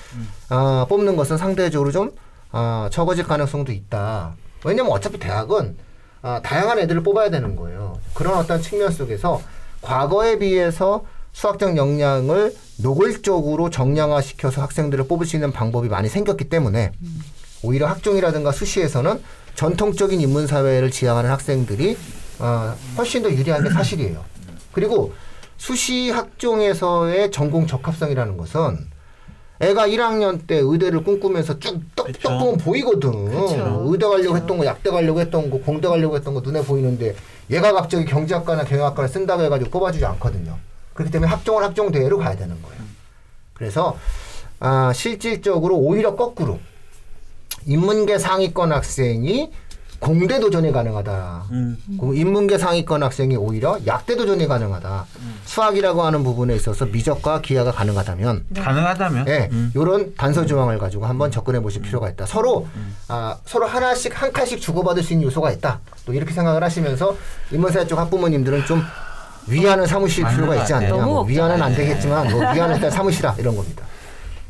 어, 0.50 0.86
뽑는 0.88 1.16
것은 1.16 1.36
상대적으로 1.36 1.90
좀 1.90 2.12
어, 2.52 2.88
적어질 2.90 3.24
가능성도 3.24 3.72
있다. 3.72 4.34
왜냐면 4.64 4.92
어차피 4.92 5.18
대학은 5.18 5.76
어, 6.22 6.40
다양한 6.42 6.78
애들을 6.78 7.02
뽑아야 7.02 7.30
되는 7.30 7.56
거예요. 7.56 7.98
그런 8.14 8.38
어떤 8.38 8.62
측면 8.62 8.90
속에서 8.92 9.42
과거에 9.82 10.38
비해서 10.38 11.04
수학적 11.34 11.76
역량을 11.76 12.54
노골적으로 12.78 13.68
정량화시켜서 13.68 14.62
학생들을 14.62 15.06
뽑을 15.08 15.26
수 15.26 15.36
있는 15.36 15.52
방법이 15.52 15.88
많이 15.88 16.08
생겼기 16.08 16.48
때문에 16.48 16.92
오히려 17.62 17.86
학종이라든가 17.88 18.52
수시에서는 18.52 19.20
전통적인 19.54 20.20
인문사회를 20.20 20.90
지향하는 20.90 21.30
학생들이 21.30 21.96
어, 22.38 22.74
훨씬 22.96 23.22
더 23.22 23.30
유리한 23.30 23.62
게 23.62 23.70
사실이에요. 23.70 24.24
그리고 24.72 25.12
수시 25.56 26.10
학종에서의 26.10 27.30
전공 27.30 27.66
적합성이라는 27.66 28.36
것은 28.36 28.88
애가 29.60 29.88
1학년 29.88 30.46
때 30.46 30.58
의대를 30.58 31.04
꿈꾸면서 31.04 31.58
쭉 31.58 31.80
떡, 31.94 32.06
그쵸. 32.06 32.28
떡 32.28 32.38
보면 32.38 32.58
보이거든. 32.58 33.24
그쵸. 33.30 33.84
의대 33.86 34.06
가려고 34.06 34.36
했던 34.36 34.58
거, 34.58 34.66
약대 34.66 34.90
가려고 34.90 35.20
했던 35.20 35.48
거, 35.48 35.58
공대 35.58 35.88
가려고 35.88 36.16
했던 36.16 36.34
거 36.34 36.40
눈에 36.40 36.62
보이는데 36.62 37.14
얘가 37.50 37.72
갑자기 37.72 38.04
경제학과나 38.04 38.64
경영학과를 38.64 39.08
쓴다고 39.08 39.42
해가지고 39.42 39.70
뽑아주지 39.70 40.04
않거든요. 40.04 40.58
그렇기 40.94 41.12
때문에 41.12 41.30
학종은 41.30 41.62
학종 41.62 41.90
대회로 41.92 42.18
가야 42.18 42.36
되는 42.36 42.60
거예요. 42.62 42.78
그래서 43.52 43.98
아, 44.60 44.92
실질적으로 44.94 45.76
오히려 45.76 46.16
거꾸로 46.16 46.58
인문계 47.66 48.18
상위권 48.18 48.72
학생이 48.72 49.50
공대 50.00 50.38
도전이 50.38 50.70
가능하다. 50.70 51.44
음. 51.52 51.78
그 51.98 52.14
인문계 52.14 52.58
상위권 52.58 53.02
학생이 53.02 53.36
오히려 53.36 53.78
약대 53.86 54.16
도전이 54.16 54.46
가능하다. 54.46 55.06
수학이라고 55.46 56.02
하는 56.02 56.22
부분에 56.22 56.54
있어서 56.56 56.84
미적과 56.84 57.40
기하가 57.40 57.72
가능하다면 57.72 58.46
가능하다면. 58.54 59.28
예, 59.28 59.48
음. 59.50 59.72
요런 59.74 60.14
단서 60.14 60.44
조항을 60.44 60.78
가지고 60.78 61.06
한번 61.06 61.30
접근해 61.30 61.60
보실 61.60 61.80
필요가 61.80 62.10
있다. 62.10 62.26
서로 62.26 62.66
아, 63.08 63.38
서로 63.46 63.66
하나씩 63.66 64.20
한 64.20 64.30
칸씩 64.30 64.60
주고받을 64.60 65.02
수 65.02 65.14
있는 65.14 65.26
요소가 65.26 65.50
있다. 65.52 65.80
또 66.04 66.12
이렇게 66.12 66.34
생각을 66.34 66.62
하시면서 66.62 67.16
인문사회 67.50 67.86
쪽 67.86 67.98
학부모님들은 67.98 68.66
좀 68.66 68.82
삼으실 69.86 70.22
맞는 70.22 70.36
필요가 70.36 70.54
것 70.54 70.60
있지. 70.62 70.74
않느냐. 70.74 71.04
뭐 71.04 71.22
위안은 71.24 71.62
안. 71.62 71.74
되겠지만 71.74 72.30
뭐 72.30 72.40
위안을 72.54 72.76
일단 72.76 72.90
삼으시라 72.90 73.36
이런 73.38 73.56
겁니다. 73.56 73.84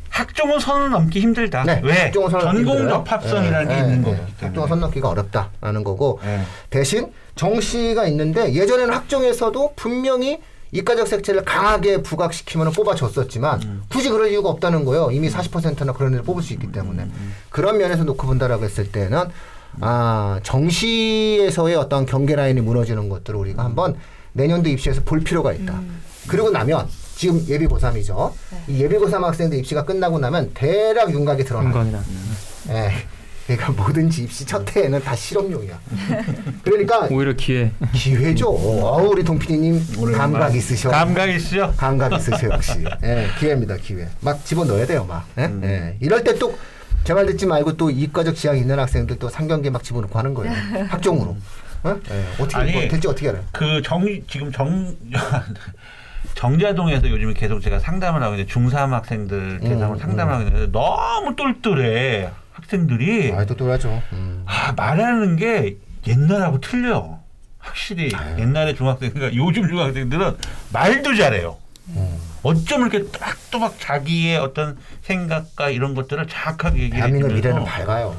학종은 0.09 0.59
선을 0.59 0.91
넘기 0.91 1.19
힘들다. 1.19 1.63
네, 1.65 1.81
왜? 1.83 1.93
학종은 2.03 2.29
전공 2.29 2.55
힘들어요. 2.57 2.89
적합성이라는 2.89 3.69
예, 3.71 3.75
게 3.75 3.81
예, 3.81 3.83
있는 3.83 3.99
예. 3.99 4.03
거기 4.03 4.15
학종은 4.21 4.53
때문에. 4.53 4.67
선 4.69 4.79
넘기가 4.79 5.09
어렵다라는 5.09 5.83
거고 5.83 6.19
예. 6.25 6.41
대신 6.69 7.11
정시가 7.35 8.07
있는데 8.07 8.53
예전에는 8.53 8.93
학종에서도 8.93 9.73
분명히 9.75 10.39
이과적 10.71 11.07
색채를 11.07 11.43
강하게 11.43 12.01
부각시키면 12.01 12.71
뽑아줬었지만 12.71 13.61
음. 13.63 13.83
굳이 13.89 14.09
그럴 14.09 14.29
이유가 14.31 14.49
없다는 14.49 14.85
거예요. 14.85 15.09
이미 15.11 15.29
40%나 15.29 15.91
그런 15.93 16.13
애를 16.13 16.23
뽑을 16.23 16.41
수 16.41 16.53
있기 16.53 16.71
때문에 16.71 17.03
음, 17.03 17.33
그런 17.49 17.77
면에서 17.77 18.03
놓고 18.03 18.25
본다라고 18.27 18.63
했을 18.63 18.91
때는 18.91 19.25
아 19.81 20.39
정시에서의 20.43 21.75
어떤 21.75 22.05
경계 22.05 22.35
라인이 22.35 22.61
무너지는 22.61 23.09
것들을 23.09 23.37
우리가 23.37 23.63
한번 23.63 23.95
내년도 24.35 24.69
입시에서 24.69 25.01
볼 25.03 25.21
필요가 25.21 25.53
있다. 25.53 25.81
그리고 26.27 26.49
나면 26.49 26.87
지금 27.15 27.41
예비 27.47 27.65
고3이죠. 27.67 28.33
이 28.67 28.81
예비 28.81 28.95
고3 28.97 29.21
학생들 29.21 29.57
입시가 29.59 29.85
끝나고 29.85 30.19
나면 30.19 30.51
대략 30.53 31.11
윤곽이 31.11 31.45
드러나요. 31.45 32.03
예. 32.69 32.91
그러니까 33.47 33.71
뭐든지 33.73 34.23
입시 34.23 34.43
첫 34.43 34.75
해에는 34.75 34.99
다 35.03 35.15
실험용이야. 35.15 35.79
그러니까 36.63 37.07
오히려 37.11 37.31
기회. 37.33 37.71
기회죠. 37.93 38.49
어우, 38.49 39.07
우리 39.11 39.23
동PD님 39.23 39.81
감각 40.13 40.55
있으셔. 40.55 40.89
감각 40.89 41.29
있으죠? 41.29 41.73
감각 41.77 42.11
있으셔 42.13 42.49
역시. 42.49 42.83
예, 43.03 43.27
기회입니다, 43.39 43.77
기회. 43.77 44.09
막 44.21 44.43
집어 44.43 44.65
넣어야 44.65 44.85
돼요, 44.87 45.05
막. 45.07 45.25
예? 45.37 45.43
예. 45.63 45.95
이럴 46.01 46.23
때또제말 46.23 47.27
듣지 47.27 47.45
말고 47.45 47.77
또 47.77 47.91
이과적 47.91 48.35
지향이 48.35 48.61
있는 48.61 48.79
학생들 48.79 49.19
또 49.19 49.29
상경계 49.29 49.69
막 49.69 49.83
집어넣고 49.83 50.17
하는 50.17 50.33
거예요. 50.33 50.51
학종으로. 50.89 51.37
어? 51.85 51.99
예. 52.11 52.43
어떻게 52.43 52.57
아니, 52.57 52.71
뭐 52.71 52.81
될지 52.87 53.07
어떻게 53.07 53.29
알아요? 53.29 53.43
그 53.51 53.81
정, 53.83 54.05
지금 54.27 54.51
정, 54.51 54.95
정자동에서 56.35 57.09
요즘에 57.09 57.33
계속 57.33 57.61
제가 57.61 57.79
상담을 57.79 58.21
하고 58.23 58.35
있는데 58.35 58.51
중3 58.51 58.89
학생들 58.89 59.59
대상으로 59.59 59.97
음, 59.97 59.99
상담을 59.99 60.33
하고 60.33 60.43
있는데 60.47 60.71
너무 60.71 61.35
똘똘해. 61.35 62.31
학생들이. 62.53 63.33
아, 63.33 63.45
또 63.45 63.55
또하죠. 63.55 64.01
음. 64.13 64.43
아, 64.45 64.73
말하는 64.75 65.35
게 65.35 65.77
옛날하고 66.07 66.59
틀려. 66.61 67.19
확실히 67.59 68.11
아유. 68.15 68.39
옛날에 68.39 68.75
중학생들, 68.75 69.35
요즘 69.35 69.67
중학생들은 69.67 70.37
말도 70.71 71.15
잘해요. 71.15 71.57
음. 71.89 72.17
어쩜 72.43 72.81
이렇게 72.81 72.99
또박또박 73.11 73.79
자기의 73.79 74.37
어떤 74.37 74.77
생각과 75.01 75.69
이런 75.69 75.95
것들을 75.95 76.27
정확하게 76.27 76.77
얘기해 76.83 76.97
대한민국 76.97 77.33
미래는 77.33 77.63
밝아요. 77.63 78.15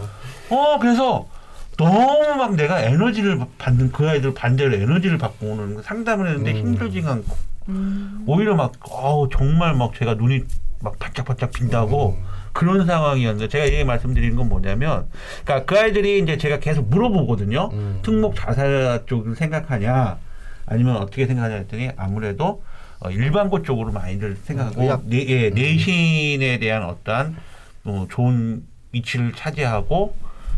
어 0.51 0.79
그래서 0.81 1.29
너무 1.77 2.37
막 2.37 2.55
내가 2.55 2.81
에너지를 2.81 3.41
받는 3.59 3.93
그 3.93 4.09
아이들 4.09 4.33
반대로 4.35 4.75
에너지를 4.75 5.19
받고 5.19 5.47
오는 5.47 5.83
상담을 5.83 6.29
했는데 6.29 6.53
음. 6.53 6.57
힘들지가 6.57 7.13
않고 7.13 7.37
음. 7.69 8.25
오히려 8.27 8.55
막 8.55 8.73
어우 8.81 9.29
정말 9.31 9.75
막 9.75 9.95
제가 9.95 10.15
눈이 10.15 10.45
막 10.81 10.99
바짝바짝 10.99 11.53
빈다고 11.53 12.17
음. 12.19 12.25
그런 12.53 12.87
상황이었는데 12.87 13.49
제가 13.49 13.67
얘기 13.67 13.85
말씀드리는 13.85 14.35
건 14.37 14.49
뭐냐면 14.49 15.07
그러니까 15.45 15.67
그 15.67 15.79
아이들이 15.79 16.21
이제 16.21 16.39
제가 16.39 16.59
계속 16.59 16.89
물어보거든요 16.89 17.71
음. 17.73 17.99
특목 18.03 18.35
자사 18.35 19.01
쪽을 19.07 19.37
생각하냐 19.37 20.19
아니면 20.65 20.97
어떻게 20.97 21.27
생각하냐 21.27 21.57
했더니 21.57 21.91
아무래도 21.97 22.63
어, 23.01 23.11
일반고 23.11 23.63
쪽으로 23.63 23.93
많이들 23.93 24.37
생각하고 24.37 24.83
의학. 24.83 25.03
내, 25.05 25.27
예, 25.27 25.51
내신에 25.51 26.59
대한 26.59 26.83
어떠한 26.85 27.37
어, 27.85 28.07
좋은 28.11 28.65
위치를 28.93 29.33
차지하고 29.33 30.17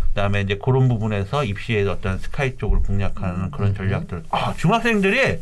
그다음에 0.08 0.40
이제 0.40 0.58
그런 0.62 0.88
부분에서 0.88 1.44
입시에 1.44 1.86
어떤 1.86 2.18
스카이 2.18 2.56
쪽을 2.56 2.80
공략하는 2.80 3.50
그런 3.50 3.74
전략들. 3.74 4.24
아 4.30 4.54
중학생들이 4.54 5.38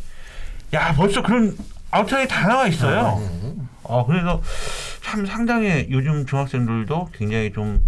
야 0.75 0.95
벌써 0.95 1.23
그런 1.23 1.57
아우터에 1.91 2.27
다 2.27 2.47
나와 2.49 2.67
있어요. 2.67 3.19
음. 3.19 3.69
어 3.83 4.05
그래서 4.05 4.43
참 5.03 5.25
상당히 5.25 5.87
요즘 5.91 6.27
중학생들도 6.27 7.11
굉장히 7.15 7.53
좀 7.53 7.81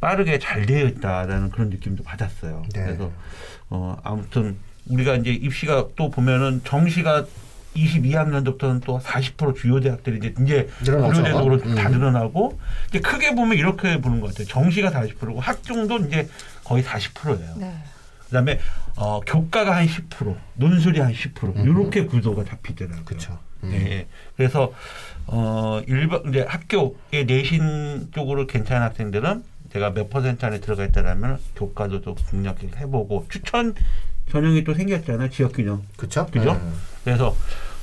빠르게 0.00 0.38
잘 0.38 0.64
되어 0.64 0.86
있다라는 0.86 1.50
그런 1.50 1.68
느낌도 1.68 2.04
받았어요. 2.04 2.62
네. 2.72 2.84
그래서 2.84 3.10
어 3.68 3.96
아무튼 4.02 4.56
우리가 4.88 5.16
이제 5.16 5.30
입시가 5.30 5.88
또 5.96 6.10
보면은 6.10 6.62
정시가 6.64 7.26
22학년도부터는 7.74 8.82
또 8.84 8.98
40% 8.98 9.56
주요 9.56 9.80
대학들이 9.80 10.18
이제 10.18 10.34
이제 10.40 10.68
늘어나죠. 10.82 11.42
고려대도 11.42 11.70
음. 11.70 11.74
다 11.74 11.88
늘어나고 11.88 12.58
이제 12.88 13.00
크게 13.00 13.34
보면 13.34 13.56
이렇게 13.58 14.00
보는 14.00 14.20
것 14.20 14.28
같아요. 14.28 14.46
정시가 14.46 14.90
40%고 14.90 15.40
학종도 15.40 15.98
이제 16.06 16.28
거의 16.64 16.82
40%예요. 16.82 17.54
네. 17.56 17.74
그다음에 18.26 18.58
어, 18.96 19.20
교과가 19.20 19.76
한 19.76 19.86
10%, 19.86 20.36
논술이 20.54 21.00
한 21.00 21.12
10% 21.12 21.56
음. 21.56 21.64
이렇게 21.64 22.04
구도가 22.04 22.44
잡히더라고요. 22.44 23.04
그쵸. 23.04 23.38
음. 23.64 23.72
예. 23.72 24.06
그래서 24.36 24.72
어 25.26 25.82
일반 25.86 26.22
이제 26.28 26.44
학교의 26.48 27.26
내신 27.26 28.08
쪽으로 28.14 28.46
괜찮은 28.46 28.82
학생들은 28.82 29.44
제가 29.72 29.90
몇 29.92 30.10
퍼센트 30.10 30.44
안에 30.44 30.60
들어가 30.60 30.84
있다라면 30.84 31.38
교과도 31.54 32.00
또 32.00 32.14
공략을 32.14 32.76
해보고 32.78 33.26
추천 33.28 33.74
전형이 34.30 34.64
또 34.64 34.74
생겼잖아요. 34.74 35.28
지역 35.30 35.52
균형. 35.52 35.82
그쵸? 35.96 36.26
그죠? 36.32 36.52
음. 36.52 36.72
그래서 37.04 37.36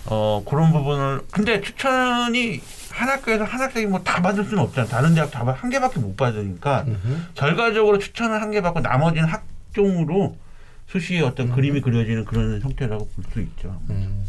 어 0.06 0.42
그런 0.48 0.72
부분을 0.72 1.22
근데 1.32 1.60
추천이 1.62 2.62
한 2.92 3.10
학교에서 3.10 3.44
한 3.44 3.62
학생이 3.62 3.86
뭐 3.88 4.02
다 4.04 4.22
받을 4.22 4.44
수는 4.46 4.60
없잖아요. 4.64 4.90
다른 4.90 5.14
대학 5.14 5.30
다한 5.32 5.70
개밖에 5.70 6.00
못 6.00 6.16
받으니까 6.18 6.86
음흠. 6.88 7.18
결과적으로 7.36 8.00
추천을 8.00 8.42
한 8.42 8.52
개 8.52 8.62
받고 8.62 8.80
나머지는 8.80 9.28
학종으로 9.28 10.38
수시의 10.88 11.22
어떤 11.24 11.52
그림이 11.52 11.82
그려지는 11.82 12.24
그런 12.26 12.62
형태라고 12.62 13.08
볼 13.10 13.26
수 13.34 13.42
있죠. 13.42 13.80
음. 13.90 14.24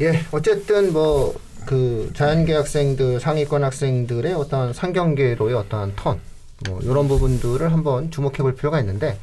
예, 0.00 0.24
어쨌든 0.32 0.92
뭐 0.92 1.34
그 1.66 2.10
자연계 2.14 2.52
학생들, 2.52 3.20
상위권 3.20 3.64
학생들의 3.64 4.34
어떤 4.34 4.74
상경계로의 4.74 5.54
어떠한 5.54 5.94
턴, 5.96 6.20
뭐 6.68 6.78
이런 6.82 7.08
부분들을 7.08 7.72
한번 7.72 8.10
주목해 8.10 8.36
볼 8.42 8.54
필요가 8.54 8.78
있는데 8.80 9.16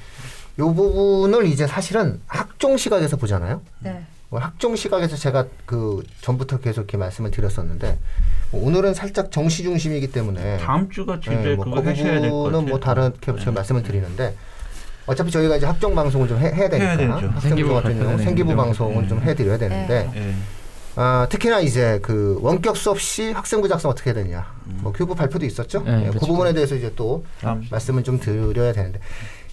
이 0.62 0.74
부분을 0.76 1.48
이제 1.48 1.66
사실은 1.66 2.20
학종 2.28 2.78
시각에서 2.78 3.18
보잖아요. 3.18 3.62
네. 3.80 4.04
뭐 4.30 4.40
학종 4.40 4.76
시각에서 4.76 5.18
제가 5.18 5.46
그 5.66 6.04
전부터 6.22 6.60
계속 6.60 6.82
이렇게 6.82 6.98
말씀을 6.98 7.32
드렸었는데 7.32 7.98
뭐 8.52 8.66
오늘은 8.66 8.94
살짝 8.94 9.32
정시 9.32 9.64
중심이기 9.64 10.12
때문에 10.12 10.58
다음 10.58 10.90
주가 10.90 11.18
예, 11.18 11.20
제일 11.22 11.56
뭐 11.56 11.66
그거 11.66 11.82
그 11.82 11.90
하셔야 11.90 12.04
될것 12.06 12.22
같아요. 12.22 12.32
부분은 12.32 12.66
뭐 12.70 12.80
다르게 12.80 13.36
제가 13.40 13.52
말씀을 13.52 13.84
드리는데 13.84 14.36
어차피 15.08 15.32
저희가 15.32 15.58
이제 15.58 15.66
학종 15.66 15.96
방송을 15.96 16.28
좀 16.28 16.38
해, 16.40 16.52
해야 16.54 16.70
되니까 16.70 16.90
해야 16.92 16.98
되죠. 16.98 17.28
학생부 17.34 17.74
같은 17.74 18.00
경우 18.00 18.18
생기부 18.20 18.50
내용. 18.50 18.66
방송을 18.66 19.08
좀 19.08 19.20
해드려야 19.22 19.58
되는데 19.58 20.10
예. 20.16 20.34
아, 20.96 21.26
특히나 21.30 21.62
이제 21.62 22.00
그 22.02 22.38
원격 22.42 22.76
수업 22.78 23.00
시 23.00 23.32
학생부 23.32 23.68
작성 23.68 23.90
어떻게 23.90 24.12
해야 24.12 24.24
되냐. 24.24 24.54
음. 24.68 24.80
뭐 24.82 24.92
교육부 24.92 25.16
발표도 25.16 25.46
있었죠. 25.46 25.84
네, 25.84 26.02
예, 26.02 26.06
그 26.06 26.10
그렇죠. 26.12 26.28
부분에 26.28 26.54
대해서 26.54 26.76
이제 26.76 26.92
또. 26.96 27.24
말씀을 27.70 28.04
좀 28.04 28.20
드려야 28.20 28.74
되는데 28.74 29.00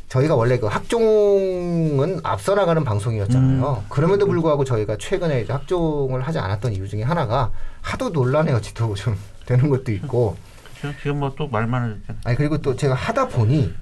저희가 0.09 0.35
원래 0.35 0.59
그 0.59 0.67
학종은 0.67 2.21
앞서 2.23 2.55
나가는 2.55 2.83
방송이었잖아요. 2.83 3.85
그럼에도 3.89 4.27
불구하고 4.27 4.65
저희가 4.65 4.97
최근에 4.97 5.43
이제 5.43 5.53
학종을 5.53 6.23
하지 6.23 6.39
않았던 6.39 6.73
이유 6.73 6.89
중에 6.89 7.03
하나가 7.03 7.51
하도 7.83 8.09
논란의 8.11 8.55
여지도 8.55 8.95
좀 8.95 9.17
되는 9.47 9.69
것도 9.69 9.93
있고 9.93 10.37
그렇죠. 10.81 10.99
지금 11.03 11.19
뭐 11.21 11.35
또 11.37 11.47
말만 11.49 11.83
하잖아요. 11.83 12.21
아니 12.25 12.37
그리고 12.37 12.59
또 12.59 12.75
제가 12.75 12.95
하다 12.95 13.29
보니 13.29 13.73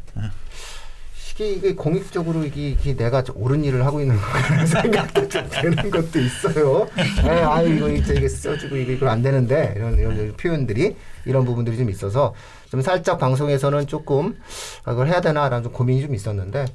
이게 1.35 1.51
이게 1.53 1.75
공익적으로 1.75 2.45
이게, 2.45 2.71
이게 2.71 2.97
내가 2.97 3.23
좀 3.23 3.37
옳은 3.37 3.63
일을 3.63 3.85
하고 3.85 4.01
있는 4.01 4.17
거라는 4.17 4.65
생각도 4.67 5.29
좀 5.29 5.47
드는 5.51 5.91
것도 5.91 6.19
있어요. 6.19 6.89
에, 7.25 7.43
아유 7.43 7.75
이거 7.77 7.91
이제 7.91 8.15
이게 8.15 8.27
써주고 8.27 8.75
이거 8.77 8.93
이거 8.93 9.09
안 9.11 9.21
되는데 9.21 9.75
이런 9.77 9.99
이런 9.99 10.35
표현들이 10.37 10.97
이런 11.27 11.45
부분들이 11.45 11.77
좀 11.77 11.91
있어서 11.91 12.35
좀 12.71 12.83
살짝 12.83 13.19
방송에서는 13.19 13.87
조금 13.87 14.37
아, 14.85 14.91
그걸 14.93 15.09
해야 15.09 15.21
되나라는 15.21 15.65
좀 15.65 15.73
고민이 15.73 16.03
좀 16.03 16.15
있었는데 16.15 16.67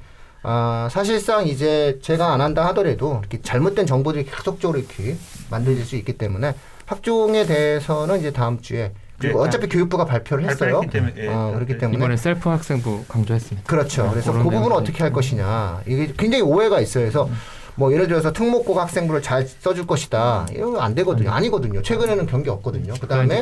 아 0.43 0.87
사실상 0.91 1.47
이제 1.47 1.99
제가 2.01 2.33
안 2.33 2.41
한다 2.41 2.65
하더라도 2.67 3.19
이렇게 3.21 3.41
잘못된 3.41 3.85
정보들이 3.85 4.25
계속적으로 4.25 4.79
이렇게 4.79 5.15
만들어질 5.49 5.85
수 5.85 5.95
있기 5.95 6.13
때문에 6.17 6.55
학종에 6.85 7.45
대해서는 7.45 8.19
이제 8.19 8.31
다음 8.31 8.59
주에 8.59 8.91
그리고 9.21 9.39
예, 9.39 9.47
어차피 9.47 9.67
교육부가 9.69 10.05
발표를 10.05 10.49
했어요. 10.49 10.79
발표했기 10.79 10.89
때문에, 10.89 11.13
예. 11.17 11.27
어, 11.27 11.51
그렇기 11.53 11.77
때문에 11.77 11.97
이번에 11.97 12.17
셀프 12.17 12.49
학생부 12.49 13.05
강조했습니다. 13.07 13.69
그렇죠. 13.69 14.09
그래서 14.09 14.31
그 14.31 14.39
내용들이 14.39 14.73
어떻게 14.73 15.03
할 15.03 15.13
것이냐. 15.13 15.83
이게 15.85 16.11
굉장히 16.17 16.41
오해가 16.41 16.79
있어요. 16.81 17.03
그래서 17.03 17.29
뭐 17.75 17.91
예를 17.93 18.07
들어서 18.07 18.31
특목고 18.33 18.79
학생부를 18.79 19.21
잘 19.21 19.45
써줄 19.47 19.87
것이다. 19.87 20.47
이거 20.53 20.79
안 20.79 20.93
되거든요. 20.95 21.31
아니거든요. 21.31 21.81
최근에는 21.81 22.25
경기 22.27 22.49
없거든요. 22.49 22.93
그 22.99 23.07
다음에 23.07 23.41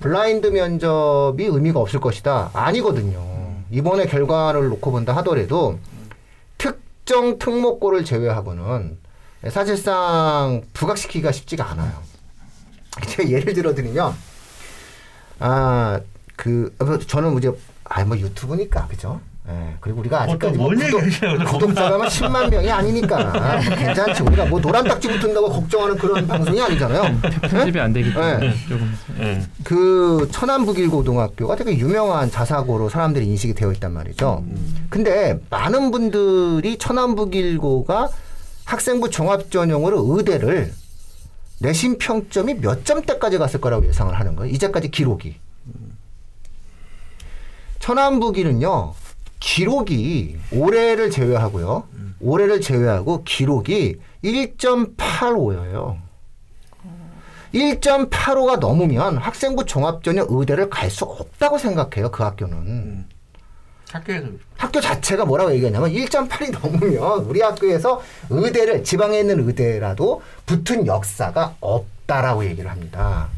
블라인드 0.00 0.48
면접이 0.48 1.44
의미가 1.44 1.80
없을 1.80 2.00
것이다. 2.00 2.50
아니거든요. 2.52 3.38
이번에 3.70 4.06
결과를 4.06 4.68
놓고 4.68 4.90
본다 4.92 5.14
하더라도 5.16 5.78
특정 6.56 7.38
특목고를 7.38 8.04
제외하고는 8.04 8.98
사실상 9.50 10.62
부각시키기가 10.72 11.32
쉽지가 11.32 11.70
않아요. 11.70 11.92
제가 13.06 13.28
예를 13.30 13.52
들어 13.54 13.74
드리면 13.74 14.14
아, 15.40 16.00
그 16.36 16.74
어, 16.80 16.98
저는 16.98 17.36
이제 17.38 17.52
아뭐 17.84 18.16
유튜브니까 18.18 18.86
그죠? 18.88 19.20
예. 19.50 19.76
그리고 19.80 20.00
우리가 20.00 20.22
아직까지 20.22 20.58
뭐뭔 20.58 20.76
구독? 20.78 21.00
구독자가 21.52 22.06
10만 22.06 22.50
명이 22.50 22.70
아니니까 22.70 23.24
뭐 23.24 23.32
괜찮지. 23.76 24.22
우리가 24.22 24.44
뭐 24.46 24.60
노란 24.60 24.84
딱지 24.84 25.08
붙은다고 25.08 25.48
걱정하는 25.48 25.96
그런 25.96 26.26
방송이 26.26 26.60
아니잖아요. 26.60 27.18
편집이 27.42 27.80
안 27.80 27.92
되기 27.92 28.12
때문에 28.12 28.38
네. 28.38 28.54
조금 28.68 28.94
예. 29.20 29.42
그 29.64 30.28
천안북일고등학교가 30.32 31.56
되게 31.56 31.78
유명한 31.78 32.30
자사고로 32.30 32.90
사람들이 32.90 33.26
인식이 33.26 33.54
되어 33.54 33.72
있단 33.72 33.92
말이죠. 33.92 34.44
근데 34.90 35.38
많은 35.48 35.90
분들이 35.90 36.76
천안북일고가 36.76 38.10
학생부 38.66 39.08
종합전형으로 39.08 40.14
의대를 40.16 40.72
내신 41.60 41.96
평점이 41.98 42.60
몇 42.60 42.84
점대까지 42.84 43.38
갔을 43.38 43.60
거라고 43.60 43.86
예상을 43.88 44.12
하는 44.14 44.36
거예요. 44.36 44.52
이제까지 44.52 44.90
기록이. 44.90 45.36
천안북일은요. 47.80 48.92
기록이 49.40 50.38
올해를 50.52 51.10
제외하고요. 51.10 51.84
올해를 52.20 52.60
제외하고 52.60 53.22
기록이 53.24 53.96
1.85예요. 54.24 55.96
1.85가 57.54 58.58
넘으면 58.58 59.16
학생부 59.16 59.64
종합전형 59.64 60.26
의대를 60.28 60.68
갈 60.68 60.90
수 60.90 61.04
없다고 61.04 61.58
생각해요. 61.58 62.10
그 62.10 62.22
학교는. 62.22 63.06
학교에서 63.90 64.26
학교 64.56 64.80
자체가 64.82 65.24
뭐라고 65.24 65.50
얘기하냐면 65.54 65.90
1.8이 65.90 66.50
넘으면 66.60 67.24
우리 67.24 67.40
학교에서 67.40 68.02
의대를 68.28 68.84
지방에 68.84 69.20
있는 69.20 69.46
의대라도 69.48 70.20
붙은 70.44 70.86
역사가 70.86 71.54
없다라고 71.60 72.44
얘기를 72.44 72.70
합니다. 72.70 73.28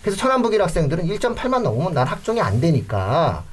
그래서 0.00 0.16
천안북일 0.16 0.62
학생들은 0.62 1.06
1.8만 1.06 1.62
넘으면 1.62 1.92
난 1.92 2.06
학종이 2.06 2.40
안 2.40 2.58
되니까 2.60 3.44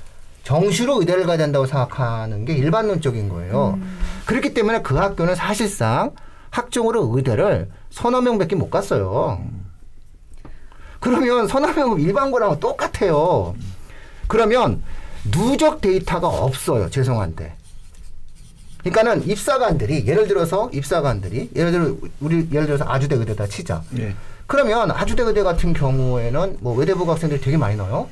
정시로 0.49 0.99
의대를 0.99 1.27
가야 1.27 1.37
된다고 1.37 1.67
생각하는 1.67 2.43
게 2.43 2.53
일반론적인 2.53 3.29
거예요. 3.29 3.77
그렇기 4.25 4.55
때문에 4.55 4.81
그 4.81 4.95
학교는 4.95 5.35
사실상 5.35 6.15
학종으로 6.49 7.15
의대를 7.15 7.69
서너 7.91 8.21
명밖에 8.21 8.55
못 8.55 8.71
갔어요. 8.71 9.43
그러면 10.99 11.47
서너 11.47 11.71
명은 11.73 11.99
일반 11.99 12.31
고랑 12.31 12.59
똑같아요. 12.59 13.53
그러면 14.27 14.81
누적 15.31 15.81
데이터가 15.81 16.27
없어요. 16.27 16.89
죄송한데. 16.89 17.53
그러니까는 18.79 19.27
입사관들이 19.27 20.07
예를 20.07 20.27
들어서 20.27 20.71
입사관들이 20.73 21.51
예를 21.55 21.71
들어 21.71 21.95
우리 22.21 22.47
예를 22.51 22.65
들어서 22.65 22.85
아주대 22.87 23.17
의대다 23.17 23.45
치자. 23.45 23.83
예. 23.99 24.15
그러면 24.47 24.89
아주대 24.89 25.21
의대 25.21 25.43
같은 25.43 25.73
경우에는 25.73 26.57
뭐 26.61 26.75
외대부 26.75 27.07
학생들이 27.07 27.39
되게 27.39 27.55
많이 27.55 27.75
넣어요. 27.75 28.09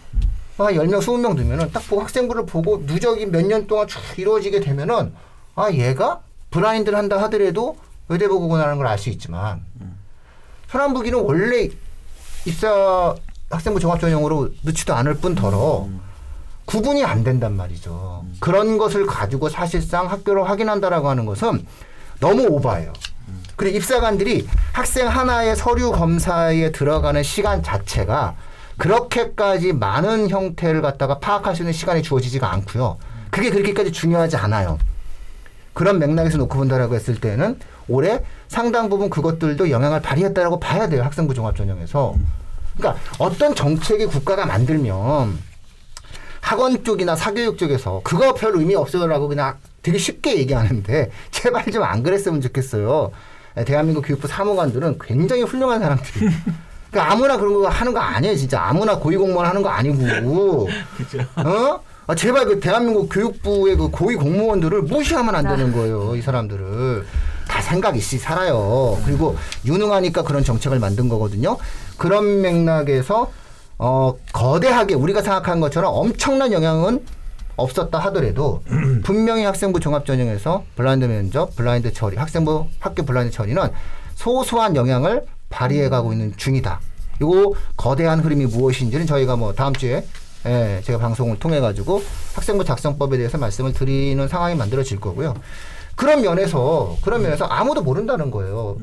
한 0.66 0.74
10명, 0.74 1.00
20명 1.00 1.36
두면은 1.36 1.72
딱 1.72 1.82
보고 1.88 2.02
학생부를 2.02 2.46
보고 2.46 2.82
누적이 2.86 3.28
몇 3.28 3.42
년 3.46 3.68
동안 3.68 3.88
쭉 3.88 4.00
이루어지게 4.18 4.60
되면은 4.62 5.14
아, 5.56 5.72
얘가 5.72 6.22
브라인드를 6.52 6.98
한다 6.98 7.22
하더라도 7.24 7.78
외대부고라는 8.08 8.78
걸 8.78 8.88
알 8.88 8.98
수 8.98 9.10
있지만 9.10 9.62
천안북이는 10.72 11.20
원래 11.20 11.70
입사 12.46 13.16
학생부 13.50 13.80
종합전형으로 13.80 14.50
넣지도 14.64 14.94
않을 14.96 15.16
뿐더러 15.16 15.88
구분이 16.66 17.04
안 17.06 17.24
된단 17.24 17.56
말이죠. 17.56 18.26
그런 18.42 18.78
것을 18.78 19.06
가지고 19.06 19.48
사실상 19.50 20.10
학교를 20.12 20.50
확인한다라고 20.50 21.10
하는 21.10 21.26
것은 21.26 21.66
너무 22.20 22.46
오바예요. 22.48 22.92
그리고 23.56 23.78
입사관들이 23.78 24.48
학생 24.74 25.08
하나의 25.08 25.56
서류 25.56 25.92
검사에 25.92 26.72
들어가는 26.74 27.24
시간 27.24 27.64
자체가 27.64 28.36
그렇게까지 28.78 29.74
많은 29.74 30.30
형태를 30.30 30.82
갖다가 30.82 31.20
파악할 31.20 31.56
수 31.56 31.64
있는 31.64 31.74
시간이 31.74 32.04
주어지지가 32.04 32.52
않고요. 32.54 32.98
그게 33.32 33.50
그렇게까지 33.50 33.92
중요하지 33.92 34.38
않아요. 34.38 34.78
그런 35.74 36.00
맥락에서 36.00 36.38
놓고 36.38 36.58
본다라고 36.58 36.96
했을 36.96 37.20
때는 37.20 37.60
올해 37.88 38.24
상당 38.48 38.90
부분 38.90 39.10
그것들도 39.10 39.70
영향을 39.70 40.02
발휘했다라고 40.02 40.60
봐야 40.60 40.88
돼요. 40.90 41.04
학생부 41.04 41.34
종합전형에서. 41.34 42.16
그러니까 42.78 43.02
어떤 43.18 43.56
정책이 43.56 44.06
국가가 44.08 44.46
만들면 44.46 45.38
학원 46.42 46.84
쪽이나 46.84 47.16
사교육 47.16 47.58
쪽에서 47.58 48.02
그거 48.04 48.34
별 48.34 48.56
의미 48.56 48.76
없어요라고 48.76 49.28
그냥 49.28 49.58
되게 49.82 49.98
쉽게 49.98 50.38
얘기하는데 50.38 51.12
제발 51.32 51.66
좀 51.72 51.84
안 51.84 52.04
그랬으면 52.04 52.42
좋겠어요. 52.42 53.12
예, 53.58 53.66
대한민국 53.66 54.04
교육부 54.04 54.28
사무관들은 54.28 55.00
굉장히 55.02 55.42
훌륭한 55.44 55.80
사람들이. 55.80 56.30
그러니까 56.90 57.14
아무나 57.14 57.38
그런 57.38 57.54
거 57.54 57.68
하는 57.68 57.94
거 57.94 58.00
아니에요, 58.00 58.36
진짜. 58.36 58.62
아무나 58.62 58.98
고위공무원 58.98 59.46
하는 59.46 59.62
거 59.62 59.70
아니고. 59.70 60.68
어? 61.38 61.80
아, 62.08 62.16
제발 62.16 62.46
그 62.46 62.60
대한민국 62.60 63.10
교육부의 63.10 63.76
그 63.76 63.90
고위 63.90 64.16
공무원들을 64.16 64.84
무시하면 64.84 65.36
안 65.36 65.44
되는 65.46 65.74
거예요, 65.74 66.16
이 66.16 66.22
사람들을. 66.22 67.06
다 67.48 67.62
생각 67.62 67.98
있이 67.98 68.18
살아요. 68.18 68.98
그리고 69.06 69.36
유능하니까 69.66 70.24
그런 70.24 70.44
정책을 70.44 70.80
만든 70.80 71.10
거거든요. 71.10 71.58
그런 71.98 72.42
맥락에서 72.42 73.32
어, 73.78 74.16
거대하게 74.34 74.96
우리가 74.96 75.22
생각한 75.22 75.60
것처럼 75.60 75.94
엄청난 75.94 76.52
영향은 76.52 77.04
없었다 77.58 78.00
하더라도 78.00 78.62
분명히 79.04 79.44
학생부 79.44 79.80
종합전형에서 79.80 80.64
블라인드 80.76 81.06
면접, 81.06 81.56
블라인드 81.56 81.92
처리, 81.94 82.16
학생부 82.16 82.68
학교 82.80 83.04
블라인드 83.04 83.34
처리는 83.34 83.70
소소한 84.16 84.76
영향을 84.76 85.26
발휘해 85.50 85.90
가고 85.90 86.14
있는 86.14 86.36
중이다. 86.36 86.80
요 87.24 87.52
거대한 87.76 88.20
흐름이 88.20 88.46
무엇인지는 88.46 89.06
저희가 89.06 89.36
뭐 89.36 89.54
다음 89.54 89.74
주에 89.74 90.06
예, 90.46 90.82
제가 90.84 91.00
방송을 91.00 91.40
통해 91.40 91.60
가지고 91.60 92.02
학생부 92.36 92.64
작성법에 92.64 93.18
대해서 93.18 93.38
말씀을 93.38 93.74
드리는 93.74 94.28
상황이 94.28 94.56
만들어질 94.56 95.00
거고요. 95.00 95.36
그런 95.96 96.22
면에서 96.22 96.96
그런 97.02 97.24
면에서 97.24 97.46
아무도 97.46 97.82
모른다는 97.82 98.30
거예요. 98.32 98.78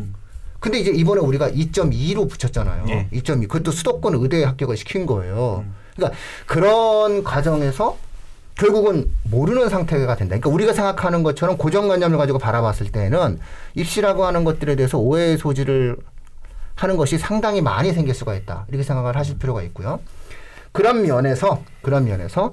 근데 0.59 0.79
이제 0.79 0.91
이번에 0.91 1.21
우리가 1.21 1.51
2.2로 1.51 2.29
붙였잖아요. 2.29 2.87
예. 2.89 3.09
2.2. 3.13 3.49
그것도 3.49 3.71
수도권 3.71 4.15
의대에 4.15 4.45
합격을 4.45 4.77
시킨 4.77 5.07
거예요. 5.07 5.65
그러니까 5.95 6.19
그런 6.47 7.23
과정에서 7.23 7.97
결국은 8.57 9.11
모르는 9.25 9.69
상태가 9.69 10.17
된다. 10.17 10.37
그러니까 10.37 10.51
우리가 10.51 10.73
생각하는 10.73 11.23
것처럼 11.23 11.57
고정관념을 11.57 12.19
가지고 12.19 12.39
바라봤을 12.39 12.91
때는 12.93 13.39
입시라고 13.75 14.25
하는 14.25 14.45
것들에 14.45 14.77
대해서 14.77 14.99
오해의 14.99 15.39
소지를 15.39 15.97
하는 16.75 16.97
것이 16.97 17.19
상당히 17.19 17.61
많이 17.61 17.93
생길 17.93 18.15
수가 18.15 18.35
있다. 18.35 18.67
이렇게 18.69 18.83
생각을 18.83 19.17
하실 19.17 19.39
필요가 19.39 19.63
있고요. 19.63 20.01
그런 20.73 21.03
면에서 21.03 21.63
그런 21.83 22.05
면에서 22.05 22.53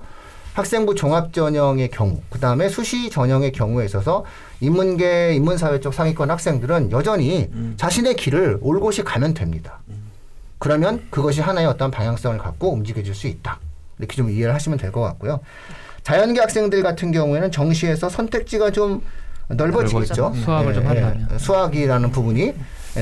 학생부 0.54 0.96
종합 0.96 1.32
전형의 1.34 1.90
경우, 1.90 2.22
그 2.30 2.40
다음에 2.40 2.68
수시 2.68 3.10
전형의 3.10 3.54
경우에 3.54 3.86
있어서 3.86 4.26
인문계, 4.60 5.34
인문사회 5.34 5.80
쪽 5.80 5.94
상위권 5.94 6.30
학생들은 6.30 6.92
여전히 6.92 7.50
자신의 7.78 8.16
길을 8.16 8.60
올곧이 8.62 8.98
가면 9.06 9.34
됩니다. 9.34 9.80
그러면 10.60 11.08
그것이 11.10 11.42
하나의 11.42 11.68
어떤 11.68 11.90
방향성을 11.90 12.38
갖고 12.38 12.74
움직여질 12.74 13.16
수 13.16 13.28
있다. 13.28 13.60
이렇게 13.98 14.16
좀 14.16 14.30
이해를 14.30 14.54
하시면 14.54 14.78
될 14.78 14.92
것 14.92 15.02
같고요. 15.02 15.40
자연계 16.04 16.42
학생들 16.42 16.84
같은 16.84 17.12
경우에는 17.12 17.52
정시에서 17.52 18.10
선택지가 18.10 18.72
좀 18.72 19.02
넓어지겠죠. 19.48 20.34
수학을 20.36 20.74
좀 20.74 20.86
하려면. 20.86 21.38
수학이라는 21.40 22.12
부분이 22.12 22.54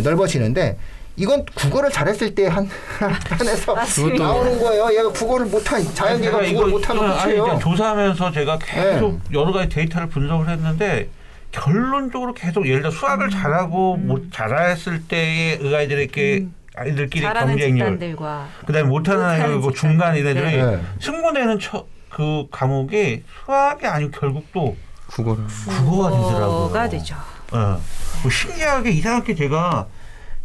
넓어지는데 0.04 0.78
이건 1.20 1.46
국어를 1.54 1.92
잘했을 1.92 2.34
때 2.34 2.48
한, 2.48 2.66
한에서 2.98 3.76
맞습니다. 3.76 4.24
나오는 4.24 4.58
거예요. 4.58 4.90
얘가 4.98 5.10
국어를 5.10 5.48
못한, 5.48 5.84
자연계가 5.94 6.40
국어를 6.40 6.72
못하는. 6.72 7.02
그냥 7.02 7.60
조사하면서 7.60 8.32
제가 8.32 8.58
계속 8.58 9.12
네. 9.12 9.20
여러 9.34 9.52
가지 9.52 9.68
데이터를 9.68 10.08
분석을 10.08 10.48
했는데 10.48 11.10
결론적으로 11.52 12.34
계속 12.34 12.66
예를 12.66 12.82
들어 12.82 12.92
수학을 12.92 13.26
음. 13.26 13.30
잘하고 13.30 13.98
못 13.98 14.32
잘했을 14.32 15.04
때의 15.08 15.60
그 15.60 15.76
아이들에게 15.76 16.48
아이들끼리 16.76 17.22
잘하는 17.24 17.58
경쟁률 17.58 17.86
집단들과 17.86 18.48
그다음에 18.66 18.88
못하는 18.88 19.22
못하는 19.22 19.46
아이고 19.56 19.72
집단. 19.74 19.90
중간 19.92 20.16
이네들이 20.18 20.56
네. 20.58 20.80
승부내는 21.02 21.60
처, 21.60 21.86
그 22.10 22.46
과목이 22.50 23.24
수학이 23.44 23.86
아니고 23.86 24.12
결국 24.18 24.46
또 24.54 24.78
국어를 25.08 25.44
국어가 25.84 26.12
되더라고요. 26.12 26.48
국어가 26.48 26.88
되죠. 26.88 27.16
어. 27.52 27.82
뭐 28.22 28.32
신기하게 28.32 28.92
이상하게 28.92 29.36
제가 29.36 29.88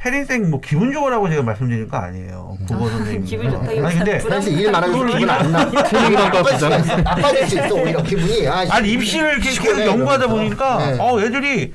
혜린생 0.05 0.51
뭐 0.51 0.61
기분 0.61 0.93
좋으라고 0.93 1.29
제가 1.31 1.43
말씀드린 1.43 1.89
거 1.89 1.97
아니에요. 1.97 2.59
국어 2.67 2.89
선생님. 2.91 3.25
기분 3.25 3.51
좋다. 3.51 3.71
아니 3.71 3.81
근데 3.81 4.21
사실 4.21 4.61
일 4.61 4.73
그걸 4.73 5.07
기분 5.09 5.31
안 5.31 5.51
나. 5.53 5.65
건가 5.71 6.43
보다. 6.43 6.69
나빠질 7.03 7.49
수 7.49 7.55
있어, 7.59 7.75
오히려 7.75 8.03
기분이. 8.03 8.47
아, 8.49 8.67
아니 8.71 8.93
입시를 8.93 9.41
계속 9.41 9.67
연구하다. 9.81 10.27
보니까 10.27 10.91
네. 10.93 10.99
어 11.01 11.21
애들이 11.21 11.73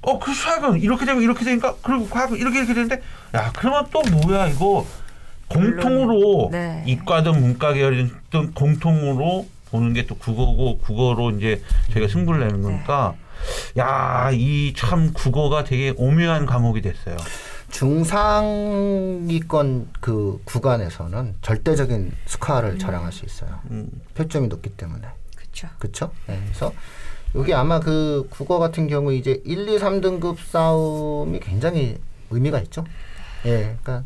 어그 0.00 0.32
수학은 0.32 0.80
이렇게 0.80 1.04
되면 1.04 1.22
이렇게 1.22 1.44
되니까 1.44 1.74
그리고 1.82 2.08
과학은 2.08 2.38
이렇게 2.38 2.58
이렇게 2.60 2.72
되는데 2.72 3.02
야 3.34 3.52
그러면 3.56 3.86
또 3.92 4.02
뭐야 4.02 4.46
이거 4.48 4.86
공통으로 5.48 6.48
네. 6.52 6.82
이과든 6.86 7.40
문과 7.40 7.72
계열이든 7.72 8.52
공통으로 8.54 9.46
보는 9.70 9.92
게 9.94 10.06
또 10.06 10.14
국어고 10.14 10.78
국어로 10.78 11.32
이제 11.32 11.60
저희가 11.92 12.10
승부를 12.10 12.40
내는 12.40 12.62
거니까 12.62 13.14
야이 13.76 14.72
참 14.76 15.12
국어가 15.12 15.64
되게 15.64 15.92
오묘한 15.96 16.46
과목이 16.46 16.80
됐어요. 16.82 17.16
중상위권 17.70 19.48
그 20.00 20.40
구간에서는 20.44 21.36
절대적인 21.42 22.12
스코어를 22.26 22.78
자랑할 22.78 23.12
수 23.12 23.24
있어요. 23.24 23.60
음. 23.70 23.90
표점이 24.14 24.48
높기 24.48 24.70
때문에. 24.70 25.06
그렇죠. 25.36 25.68
그렇죠? 25.78 26.10
네, 26.26 26.40
그래서 26.44 26.72
여기 27.34 27.52
아마 27.54 27.80
그 27.80 28.26
국어 28.30 28.58
같은 28.58 28.86
경우 28.88 29.12
이제 29.12 29.42
1, 29.44 29.68
2, 29.68 29.78
3등급 29.78 30.38
싸움이 30.38 31.40
굉장히 31.40 31.98
의미가 32.30 32.60
있죠. 32.60 32.84
예. 33.44 33.76
그러니까 33.82 34.04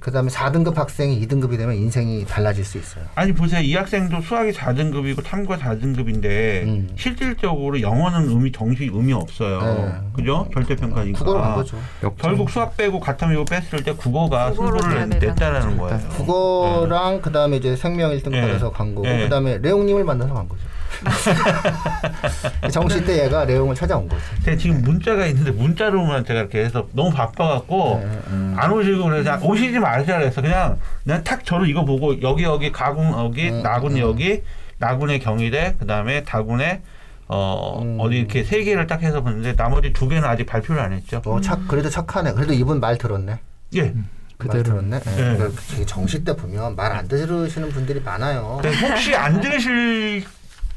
그다음에 0.00 0.28
4등급 0.30 0.74
학생이 0.74 1.24
2등급이 1.26 1.56
되면 1.56 1.74
인생이 1.74 2.24
달라질 2.26 2.64
수 2.64 2.76
있어요. 2.76 3.04
아니 3.14 3.32
보세요 3.32 3.60
이 3.60 3.74
학생도 3.74 4.20
수학이 4.20 4.50
4등급이고 4.50 5.22
탐구가 5.22 5.58
4등급인데 5.58 6.24
음. 6.64 6.90
실질적으로 6.96 7.80
영어는 7.80 8.28
의미 8.28 8.50
정시 8.50 8.90
의미 8.92 9.12
없어요. 9.12 9.60
네. 9.60 9.92
그죠? 10.12 10.48
절대평가니까. 10.52 11.18
국어로 11.20 11.40
간 11.40 11.54
거죠. 11.54 11.78
결국 12.18 12.50
수학 12.50 12.76
빼고 12.76 12.98
가탐이고 12.98 13.44
뺐을 13.44 13.84
때 13.84 13.92
국어가 13.92 14.52
승부를 14.52 15.08
냈- 15.08 15.18
냈다라는 15.20 15.76
거예요. 15.78 15.98
국어랑 16.16 17.22
그다음에 17.22 17.56
이제 17.58 17.76
생명 17.76 18.10
1등 18.10 18.30
네. 18.30 18.40
받아서 18.40 18.70
간 18.72 18.94
거고 18.94 19.06
네. 19.06 19.22
그다음에 19.22 19.58
레옹님을 19.58 20.02
만나서 20.04 20.34
간 20.34 20.48
거죠. 20.48 20.62
정시 22.70 23.04
때 23.04 23.24
얘가 23.24 23.44
레옹을 23.44 23.74
찾아온 23.74 24.08
거죠. 24.08 24.22
제가 24.44 24.56
지금 24.56 24.82
문자가 24.82 25.26
있는데 25.26 25.50
문자로만 25.50 26.24
제가 26.24 26.40
이렇게 26.40 26.64
해서 26.64 26.88
너무 26.92 27.10
바빠갖고 27.10 28.00
네, 28.02 28.20
음. 28.28 28.54
안 28.58 28.70
오시고 28.72 29.04
그래서 29.04 29.38
오시지 29.42 29.78
마시라 29.78 30.18
그랬어. 30.18 30.40
그냥 30.42 30.78
그냥 31.04 31.22
탁 31.24 31.44
저를 31.44 31.68
이거 31.68 31.84
보고 31.84 32.20
여기 32.22 32.44
여기 32.44 32.72
가군 32.72 33.12
여기 33.12 33.50
음, 33.50 33.62
나군 33.62 33.92
음. 33.92 33.98
여기 33.98 34.42
나군의 34.78 35.20
경희대 35.20 35.76
그다음에 35.78 36.24
다군의 36.24 36.80
어 37.28 37.80
음. 37.82 37.96
어디 38.00 38.18
이렇게 38.18 38.44
세 38.44 38.62
개를 38.62 38.86
딱 38.86 39.02
해서 39.02 39.22
봤는데 39.22 39.56
나머지 39.56 39.92
두 39.92 40.08
개는 40.08 40.24
아직 40.28 40.46
발표를 40.46 40.80
안 40.80 40.92
했죠. 40.92 41.20
어, 41.24 41.40
착 41.40 41.66
그래도 41.68 41.90
착하네. 41.90 42.32
그래도 42.32 42.52
이분 42.52 42.78
말 42.80 42.98
들었네. 42.98 43.38
예. 43.74 43.80
말 43.82 43.92
그대로. 44.38 44.62
들었네. 44.64 45.00
예. 45.18 45.22
네. 45.22 45.38
그 45.38 45.86
정시 45.86 46.22
때 46.24 46.36
보면 46.36 46.76
말 46.76 46.92
안 46.92 47.08
들으시는 47.08 47.70
분들이 47.70 48.00
많아요. 48.00 48.60
근데 48.62 48.76
혹시 48.86 49.14
안 49.16 49.40
들으실 49.40 50.24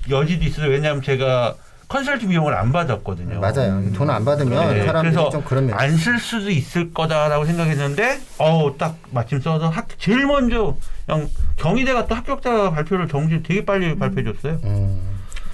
여지도 0.09 0.45
있어요. 0.45 0.69
왜냐하면 0.69 1.01
제가 1.01 1.55
컨설팅 1.87 2.29
비용을 2.29 2.53
안 2.53 2.71
받았거든요. 2.71 3.39
맞아요. 3.39 3.91
돈안 3.93 4.23
받으면 4.23 4.73
네, 4.75 4.85
사람들이 4.85 5.13
그래서 5.15 5.29
좀 5.31 5.43
그런 5.43 5.65
면. 5.65 5.79
안쓸 5.79 6.19
수도 6.19 6.51
있을 6.51 6.93
거다라고 6.93 7.45
생각했는데 7.45 8.19
어우 8.37 8.77
딱 8.77 8.97
마침 9.11 9.41
써서 9.41 9.69
학 9.69 9.87
제일 9.97 10.27
먼저 10.27 10.77
그냥 11.07 11.27
경희대가 11.55 12.05
또 12.05 12.13
합격자 12.15 12.71
발표를 12.71 13.07
정시 13.07 13.41
되게 13.41 13.65
빨리 13.65 13.97
발표해 13.97 14.23
줬어요. 14.33 14.59
음, 14.65 15.01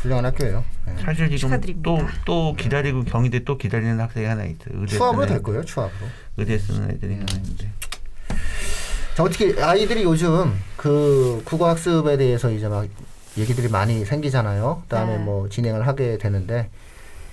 훌륭한 0.02 0.26
학교예요. 0.26 0.66
네. 0.88 0.94
사실 1.06 1.26
지금 1.28 1.38
축하드립니다. 1.38 1.90
또또 2.26 2.54
기다리고 2.56 3.06
경희대 3.06 3.46
또 3.46 3.58
기다리는 3.58 3.98
학생이 3.98 4.26
하나 4.26 4.44
있어요. 4.44 4.74
의대 4.74 4.98
추합으로 4.98 5.26
될 5.28 5.42
거예요. 5.42 5.64
추합으로. 5.64 6.06
의대 6.36 6.58
쓰는 6.58 6.92
애들이 6.92 7.14
하나 7.14 7.26
있는데. 7.38 7.72
자, 9.16 9.24
어떻게 9.24 9.56
아이들이 9.64 10.04
요즘 10.04 10.54
그 10.76 11.42
국어 11.46 11.70
학습에 11.70 12.18
대해서 12.18 12.52
이제 12.52 12.68
막 12.68 12.86
얘기들이 13.38 13.70
많이 13.70 14.06
생기잖아요. 14.06 14.84
그다음에 14.84 15.18
네. 15.18 15.24
뭐 15.24 15.50
진행을 15.50 15.88
하게 15.88 16.18
되는데 16.18 16.70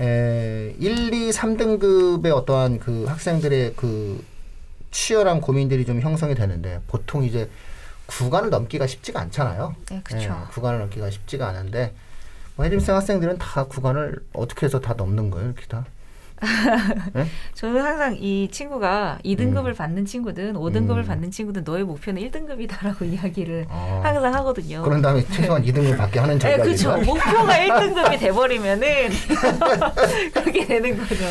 에, 0.00 0.74
1, 0.78 1.12
2, 1.12 1.30
3등급의 1.30 2.32
어떠한 2.34 2.80
그 2.80 3.04
학생들의 3.04 3.74
그 3.76 4.24
치열한 4.90 5.40
고민들이 5.40 5.84
좀 5.84 6.00
형성이 6.00 6.34
되는데 6.34 6.80
보통 6.86 7.24
이제 7.24 7.48
구간을 8.06 8.50
넘기가 8.50 8.86
쉽지가 8.86 9.20
않잖아요. 9.20 9.74
네, 9.88 10.00
그렇죠. 10.04 10.30
예, 10.30 10.52
구간을 10.52 10.80
넘기가 10.80 11.08
쉽지가 11.08 11.48
않은데 11.48 11.94
뭐 12.56 12.64
해림생 12.64 12.94
학생들은 12.94 13.38
다 13.38 13.64
구간을 13.64 14.18
어떻게 14.32 14.66
해서 14.66 14.80
다 14.80 14.94
넘는 14.94 15.30
거예요, 15.30 15.48
이렇게 15.48 15.66
다. 15.66 15.86
저는 17.54 17.82
항상 17.84 18.16
이 18.18 18.48
친구가 18.50 19.18
2등급을 19.24 19.66
음. 19.68 19.74
받는 19.74 20.04
친구든 20.04 20.54
5등급을 20.54 20.98
음. 20.98 21.04
받는 21.04 21.30
친구든 21.30 21.64
너의 21.64 21.84
목표는 21.84 22.22
1등급이다라고 22.22 23.02
이야기를 23.12 23.66
아, 23.68 24.00
항상 24.04 24.34
하거든요. 24.34 24.82
그런 24.82 25.00
다음에 25.02 25.24
최소한 25.32 25.62
2등급 25.64 25.96
받게 25.96 26.18
하는 26.18 26.34
네, 26.34 26.40
전략이 26.40 26.62
그렇죠. 26.62 26.96
목표가 26.98 27.52
1등급이 27.56 28.18
돼버리면은 28.20 28.82
그렇게 30.34 30.66
되는 30.66 30.96
거죠. 30.98 31.24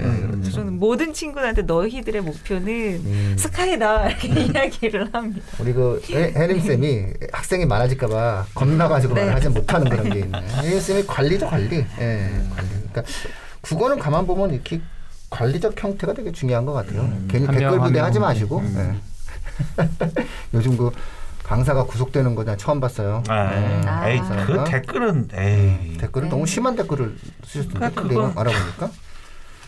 음. 0.00 0.48
저는 0.54 0.78
모든 0.78 1.12
친구들한테 1.12 1.62
너희들의 1.62 2.22
목표는 2.22 2.68
음. 3.04 3.36
스카이다 3.36 4.08
이렇게 4.08 4.28
이야기를 4.28 5.10
합니다. 5.12 5.44
우리 5.58 5.72
그 5.72 6.00
해- 6.12 6.32
혜림 6.34 6.60
쌤이 6.60 7.06
학생이 7.32 7.66
많아질까봐 7.66 8.46
겁나가지고 8.54 9.14
네. 9.14 9.20
말을 9.22 9.34
하지 9.34 9.48
못하는 9.48 9.88
그런 9.90 10.08
게 10.08 10.20
있네. 10.20 10.38
혜림 10.62 10.80
쌤이 10.80 11.06
관리죠 11.06 11.48
관리. 11.48 11.76
예, 11.76 12.30
관리. 12.54 12.68
그러니까 12.92 13.02
국어는 13.62 13.98
가만 13.98 14.26
보면 14.26 14.52
이렇게 14.52 14.80
관리적 15.30 15.82
형태가 15.82 16.14
되게 16.14 16.32
중요한 16.32 16.64
것 16.64 16.72
같아요. 16.72 17.02
괜히 17.28 17.46
한 17.46 17.54
명, 17.54 17.60
댓글 17.62 17.80
한 17.80 17.86
부대 17.86 17.98
명. 17.98 18.04
하지 18.06 18.18
마시고. 18.18 18.58
음. 18.58 19.00
예. 19.78 19.84
요즘 20.54 20.76
그 20.76 20.90
강사가 21.44 21.84
구속되는 21.84 22.34
거나 22.34 22.56
처음 22.56 22.80
봤어요. 22.80 23.22
아, 23.28 23.52
예. 23.54 23.80
아. 23.86 24.08
에이 24.08 24.20
그 24.20 24.28
강사가. 24.28 24.64
댓글은 24.64 25.28
에이 25.34 25.98
댓글은 25.98 26.28
네. 26.28 26.30
너무 26.30 26.46
심한 26.46 26.76
댓글을 26.76 27.16
쓰셨던데 27.44 27.90
그러니까 27.94 28.40
알아보니까. 28.40 28.90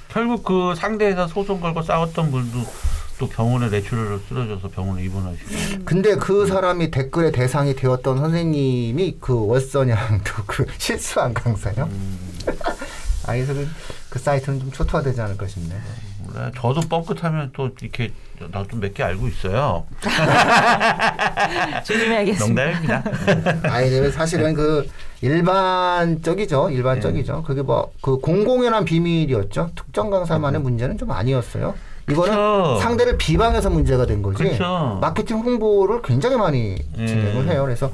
결국 0.08 0.44
그 0.44 0.74
상대에서 0.76 1.26
소송 1.26 1.60
걸고 1.60 1.82
싸웠던 1.82 2.30
분도 2.30 2.60
또 3.18 3.28
병원에 3.28 3.68
뇌출혈을 3.68 4.20
쓰러져서 4.28 4.68
병원에 4.68 5.04
입원하시고. 5.04 5.84
근데 5.84 6.16
그 6.16 6.46
사람이 6.46 6.90
댓글의 6.90 7.32
대상이 7.32 7.74
되었던 7.76 8.18
선생님이 8.18 9.18
그 9.20 9.46
월선양도 9.46 10.32
그 10.46 10.66
실수한 10.78 11.32
강사요. 11.34 11.84
음. 11.90 12.18
아이들은 13.26 13.68
그 14.10 14.18
사이트는 14.18 14.60
좀 14.60 14.72
초토화되지 14.72 15.20
않을까 15.20 15.46
싶네. 15.46 15.74
몰라요. 16.26 16.50
저도 16.56 16.80
뻥끗하면 16.82 17.50
또 17.52 17.70
이렇게 17.80 18.12
나도 18.50 18.76
몇개 18.76 19.02
알고 19.02 19.28
있어요. 19.28 19.84
조심해야겠습니다. 21.84 22.64
농담입니다. 22.64 23.70
아이들은 23.72 24.12
사실은 24.12 24.54
그 24.54 24.88
일반적이죠. 25.20 26.70
일반적이죠. 26.70 27.42
그게 27.44 27.62
뭐 27.62 27.92
그 28.02 28.18
공공연한 28.18 28.84
비밀이었죠. 28.84 29.70
특정 29.76 30.10
강사만의 30.10 30.60
문제는 30.60 30.98
좀 30.98 31.10
아니었어요. 31.12 31.74
이거는 32.10 32.32
그쵸. 32.32 32.78
상대를 32.82 33.16
비방해서 33.16 33.70
문제가 33.70 34.06
된 34.06 34.22
거지. 34.22 34.42
그쵸. 34.42 34.98
마케팅 35.00 35.38
홍보를 35.38 36.02
굉장히 36.02 36.36
많이 36.36 36.76
예. 36.98 37.06
진행을 37.06 37.48
해요. 37.48 37.62
그래서 37.62 37.92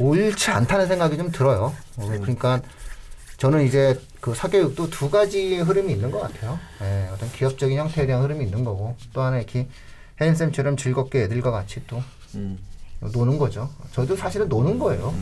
옳지 0.00 0.50
않다는 0.50 0.88
생각이 0.88 1.16
좀 1.16 1.30
들어요. 1.30 1.72
어, 1.96 2.06
그러니까 2.20 2.60
저는 3.40 3.64
이제 3.64 3.98
그 4.20 4.34
사교육도 4.34 4.90
두 4.90 5.08
가지 5.08 5.56
흐름이 5.56 5.90
있는 5.94 6.10
것 6.10 6.20
같아요. 6.20 6.58
예, 6.82 7.08
어떤 7.10 7.32
기업적인 7.32 7.78
형태에 7.78 8.04
대한 8.06 8.22
흐름이 8.22 8.44
있는 8.44 8.64
거고 8.64 8.96
또 9.14 9.22
하나 9.22 9.38
이렇게 9.38 9.66
혜인 10.20 10.34
쌤처럼 10.34 10.76
즐겁게 10.76 11.22
애들과 11.22 11.50
같이 11.50 11.80
또 11.86 12.02
음. 12.34 12.58
노는 13.00 13.38
거죠. 13.38 13.70
저도 13.92 14.14
사실은 14.14 14.46
노는 14.50 14.78
거예요. 14.78 15.14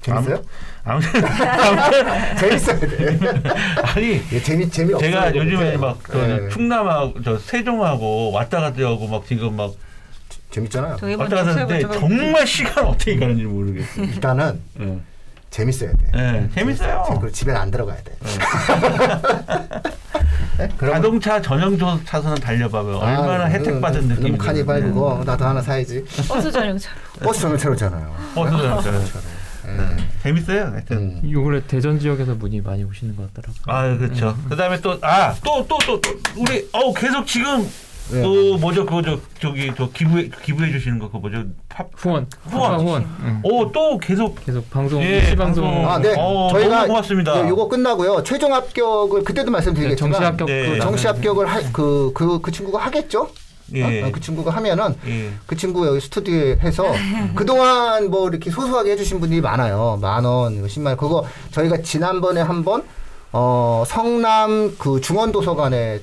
재밌어요? 0.00 0.42
아무튼 0.82 1.22
아무튼 1.26 2.36
재밌어야 2.38 2.80
돼. 2.80 3.18
아니 3.84 4.22
예, 4.32 4.42
재미 4.42 4.70
재미 4.70 4.94
없어요. 4.94 5.10
제가 5.10 5.36
요즘에 5.36 5.62
이렇게. 5.62 5.76
막그 5.76 6.18
예, 6.18 6.48
충남하고 6.48 7.22
저 7.22 7.38
세종하고 7.38 8.32
왔다 8.32 8.62
갔다 8.62 8.82
하고 8.86 9.06
막 9.08 9.26
지금 9.26 9.56
막 9.56 9.74
재밌잖아요. 10.50 10.96
왔다 11.18 11.36
갔다 11.36 11.50
하는데 11.50 11.80
정말 11.98 12.46
시간 12.46 12.86
어떻게 12.86 13.18
가는지 13.18 13.44
모르겠어요. 13.44 14.06
일단은 14.06 14.58
예. 14.80 15.11
재밌어야 15.52 15.90
돼. 15.92 15.98
예, 16.16 16.48
재밌어요. 16.54 17.04
그리고 17.08 17.30
집에 17.30 17.52
안 17.52 17.70
들어가야 17.70 17.98
돼. 18.02 18.16
네? 20.58 20.68
자동차 20.80 21.40
전용 21.42 21.76
조- 21.78 22.00
차선을 22.04 22.38
달려봐면 22.38 22.94
얼마나 22.96 23.44
아, 23.44 23.48
혜택 23.48 23.78
받은 23.80 24.08
느낌이 24.08 24.38
카니발 24.38 24.80
그거 24.82 25.22
나도 25.26 25.44
하나 25.44 25.60
사야지. 25.60 26.02
버스 26.26 26.50
전용차로. 26.50 26.96
버스 27.22 27.40
전용차로잖아요. 27.42 28.16
어, 28.34 28.46
예. 29.66 29.96
재밌어요. 30.22 30.70
하여튼. 30.72 30.96
음. 31.22 31.30
요 31.30 31.44
근래 31.44 31.62
대전 31.66 31.98
지역에서 31.98 32.34
문이 32.34 32.62
많이 32.62 32.82
오시는 32.84 33.14
것 33.14 33.32
같더라고요. 33.34 33.62
아 33.66 33.96
그렇죠. 33.98 34.36
그다음에 34.48 34.80
또 34.80 34.98
아 35.02 35.34
또 35.44 35.64
또 35.68 35.78
또 35.78 36.00
우리 36.36 36.66
어 36.72 36.92
계속 36.94 37.26
지금 37.26 37.68
네. 38.10 38.22
그 38.22 38.56
뭐죠 38.60 38.84
그거 38.84 39.00
저 39.02 39.18
저기 39.40 39.72
저 39.76 39.88
기부해 39.90 40.30
기부해 40.42 40.70
주시는 40.72 40.98
거 40.98 41.06
그거 41.06 41.18
뭐죠 41.18 41.44
팝. 41.68 41.88
후원, 41.96 42.26
후원. 42.44 42.80
후원. 42.80 43.06
응. 43.22 43.40
오또 43.42 43.98
계속 43.98 44.44
계속 44.44 44.68
방송, 44.70 45.02
예, 45.02 45.24
시방송, 45.24 45.64
방송. 45.64 45.88
아, 45.88 45.98
네. 45.98 46.14
어, 46.18 46.48
저희가 46.50 46.76
너무 46.76 46.88
고맙습니다. 46.88 47.42
네, 47.42 47.48
요거 47.48 47.68
끝나고요. 47.68 48.22
최종 48.24 48.52
합격을 48.52 49.24
그때도 49.24 49.50
말씀드리겠지만 49.50 50.10
네, 50.10 50.16
정시 50.18 50.24
합격 50.24 50.46
네. 50.46 50.68
그 50.68 50.80
정시 50.80 51.06
합격을 51.06 51.46
그그 51.72 52.12
그, 52.14 52.40
그 52.40 52.50
친구가 52.50 52.78
하겠죠? 52.78 53.30
예. 53.74 54.02
어? 54.02 54.10
그 54.12 54.20
친구가 54.20 54.50
하면은 54.50 54.94
예. 55.06 55.30
그 55.46 55.56
친구 55.56 55.86
여기 55.86 56.00
스튜디오에 56.00 56.58
해서 56.60 56.84
그동안 57.34 58.10
뭐 58.10 58.28
이렇게 58.28 58.50
소소하게 58.50 58.92
해주신 58.92 59.20
분들이 59.20 59.40
많아요. 59.40 59.98
만 60.00 60.24
원, 60.24 60.62
10만 60.66 60.86
원. 60.86 60.96
그거 60.96 61.24
저희가 61.52 61.78
지난번에 61.82 62.40
한번 62.42 62.82
어, 63.32 63.84
성남 63.86 64.76
그 64.78 65.00
중원도서관에 65.00 66.00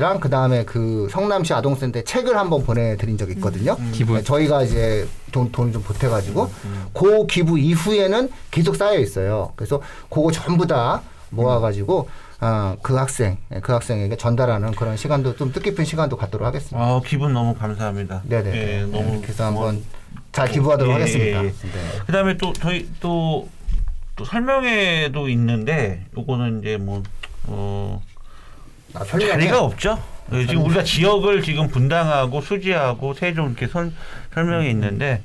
이랑 0.00 0.18
그 0.18 0.30
다음에 0.30 0.64
그 0.64 1.08
성남시 1.10 1.52
아동센터에 1.52 2.04
책을 2.04 2.34
한번 2.34 2.64
보내드린 2.64 3.18
적이 3.18 3.32
있거든요. 3.34 3.76
기부. 3.92 4.14
네, 4.14 4.22
저희가 4.22 4.62
이제 4.62 5.06
돈, 5.30 5.52
돈을 5.52 5.74
좀 5.74 5.82
보태가지고 5.82 6.50
그 6.94 7.26
기부 7.26 7.58
이후에는 7.58 8.30
계속 8.50 8.76
쌓여 8.76 8.98
있어요. 8.98 9.52
그래서 9.56 9.82
그거 10.08 10.32
전부 10.32 10.66
다 10.66 11.02
모아가지고 11.28 12.08
아, 12.38 12.76
그 12.80 12.94
학생, 12.94 13.36
예, 13.54 13.60
그 13.60 13.72
학생에게 13.72 14.16
전달하는 14.16 14.70
그런 14.70 14.96
시간도 14.96 15.36
좀 15.36 15.52
뜻깊은 15.52 15.84
시간도 15.84 16.16
갖도록 16.16 16.46
하겠습니다. 16.46 16.82
아 16.82 17.02
기분 17.04 17.34
너무 17.34 17.54
감사합니다. 17.54 18.22
네네. 18.24 18.50
예, 18.54 18.80
너무 18.90 19.12
이렇게 19.12 19.28
해서 19.28 19.44
한번 19.44 19.84
잘 20.32 20.48
기부하도록 20.48 20.90
예, 20.90 20.94
하겠습니다. 20.94 21.44
예, 21.44 21.48
예. 21.48 21.50
네. 21.50 22.00
그다음에 22.06 22.38
또 22.38 22.54
저희 22.54 22.88
또, 23.00 23.46
또 24.16 24.24
설명회도 24.24 25.28
있는데 25.28 26.06
요거는 26.16 26.60
이제 26.60 26.78
뭐 26.78 27.02
어, 27.44 28.00
아. 28.94 29.04
자리가 29.04 29.62
없죠. 29.62 29.98
예, 30.32 30.46
지금 30.46 30.64
우리가 30.64 30.84
지역을 30.84 31.42
지금 31.42 31.68
분당하고 31.68 32.40
수지하고 32.40 33.14
세종 33.14 33.46
이렇게 33.46 33.66
설, 33.66 33.90
설명이 34.34 34.70
있는데 34.70 35.22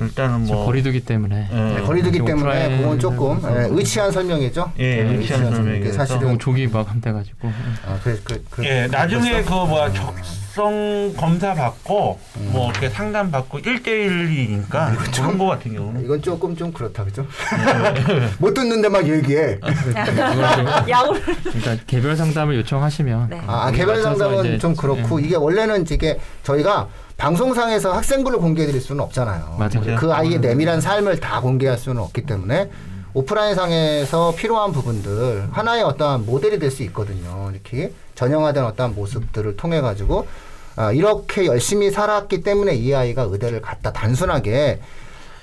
일단은 0.00 0.46
저뭐 0.46 0.64
거리두기 0.64 1.00
때문에 1.00 1.48
예. 1.52 1.74
네, 1.74 1.80
거리두기 1.82 2.24
때문에 2.24 2.78
그건 2.78 2.98
조금 2.98 3.40
예, 3.44 3.66
의치한 3.70 4.10
설명이죠. 4.10 4.72
예, 4.78 5.02
네, 5.04 5.14
의치한 5.16 5.52
설명이라서. 5.54 5.92
사실은 5.96 6.38
조기 6.38 6.66
마감돼가지고 6.66 7.36
응. 7.44 7.52
아, 7.86 7.98
그, 8.02 8.20
그, 8.24 8.44
그, 8.50 8.64
예, 8.64 8.86
그- 8.90 8.96
나중에? 8.96 9.42
그 9.42 9.50
뭐야 9.52 9.92
적성 9.92 11.12
검사 11.14 11.52
받고 11.54 12.18
뭐 12.52 12.70
이렇게 12.70 12.88
상담 12.88 13.30
받고 13.30 13.58
1대1이니까 13.60 14.96
그런 15.14 15.36
거 15.36 15.46
같은 15.46 15.74
경우는 15.74 16.04
이건 16.04 16.22
조금 16.22 16.56
좀 16.56 16.72
그렇다 16.72 17.04
그죠? 17.04 17.26
못 18.38 18.54
듣는데 18.54 18.88
막 18.88 19.06
얘기해. 19.06 19.58
야구를. 20.88 21.22
일단 21.54 21.78
개별 21.86 22.16
상담을 22.16 22.56
요청하시면 22.56 23.28
네. 23.30 23.40
아, 23.46 23.66
거기에 23.66 23.78
개별 23.78 24.02
상담은 24.02 24.44
이제- 24.46 24.58
좀 24.58 24.74
그렇고 24.74 25.20
예. 25.20 25.26
이게 25.26 25.36
원래는 25.36 25.84
이게 25.90 26.18
저희가 26.42 26.88
방송상에서 27.22 27.92
학생부를 27.92 28.40
공개해드릴 28.40 28.80
수는 28.80 29.00
없잖아요. 29.04 29.54
맞아요. 29.56 29.96
그 29.96 30.12
아이의 30.12 30.40
내밀한 30.40 30.80
삶을 30.80 31.20
다 31.20 31.40
공개할 31.40 31.78
수는 31.78 32.02
없기 32.02 32.22
때문에 32.26 32.68
오프라인 33.14 33.54
상에서 33.54 34.34
필요한 34.36 34.72
부분들 34.72 35.46
하나의 35.52 35.84
어떠한 35.84 36.26
모델이 36.26 36.58
될 36.58 36.72
수 36.72 36.82
있거든요. 36.84 37.50
이렇게 37.52 37.92
전형화된 38.16 38.64
어떠한 38.64 38.96
모습들을 38.96 39.56
통해 39.56 39.80
가지고 39.80 40.26
아, 40.74 40.90
이렇게 40.90 41.46
열심히 41.46 41.92
살았기 41.92 42.42
때문에 42.42 42.74
이 42.74 42.92
아이가 42.92 43.22
의대를 43.22 43.60
갔다 43.60 43.92
단순하게 43.92 44.80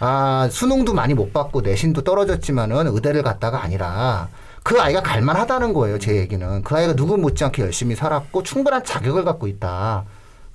아, 0.02 0.50
수능도 0.52 0.94
많이 0.94 1.14
못 1.14 1.32
받고 1.32 1.62
내신도 1.62 2.04
떨어졌지만은 2.04 2.88
의대를 2.88 3.24
갔다가 3.24 3.64
아니라 3.64 4.28
그 4.64 4.82
아이가 4.82 5.02
갈만하다는 5.02 5.72
거예요. 5.72 5.98
제 5.98 6.18
얘기는 6.18 6.62
그 6.62 6.76
아이가 6.76 6.94
누구 6.94 7.18
못지않게 7.18 7.62
열심히 7.62 7.96
살았고 7.96 8.44
충분한 8.44 8.84
자격을 8.84 9.24
갖고 9.24 9.48
있다. 9.48 10.04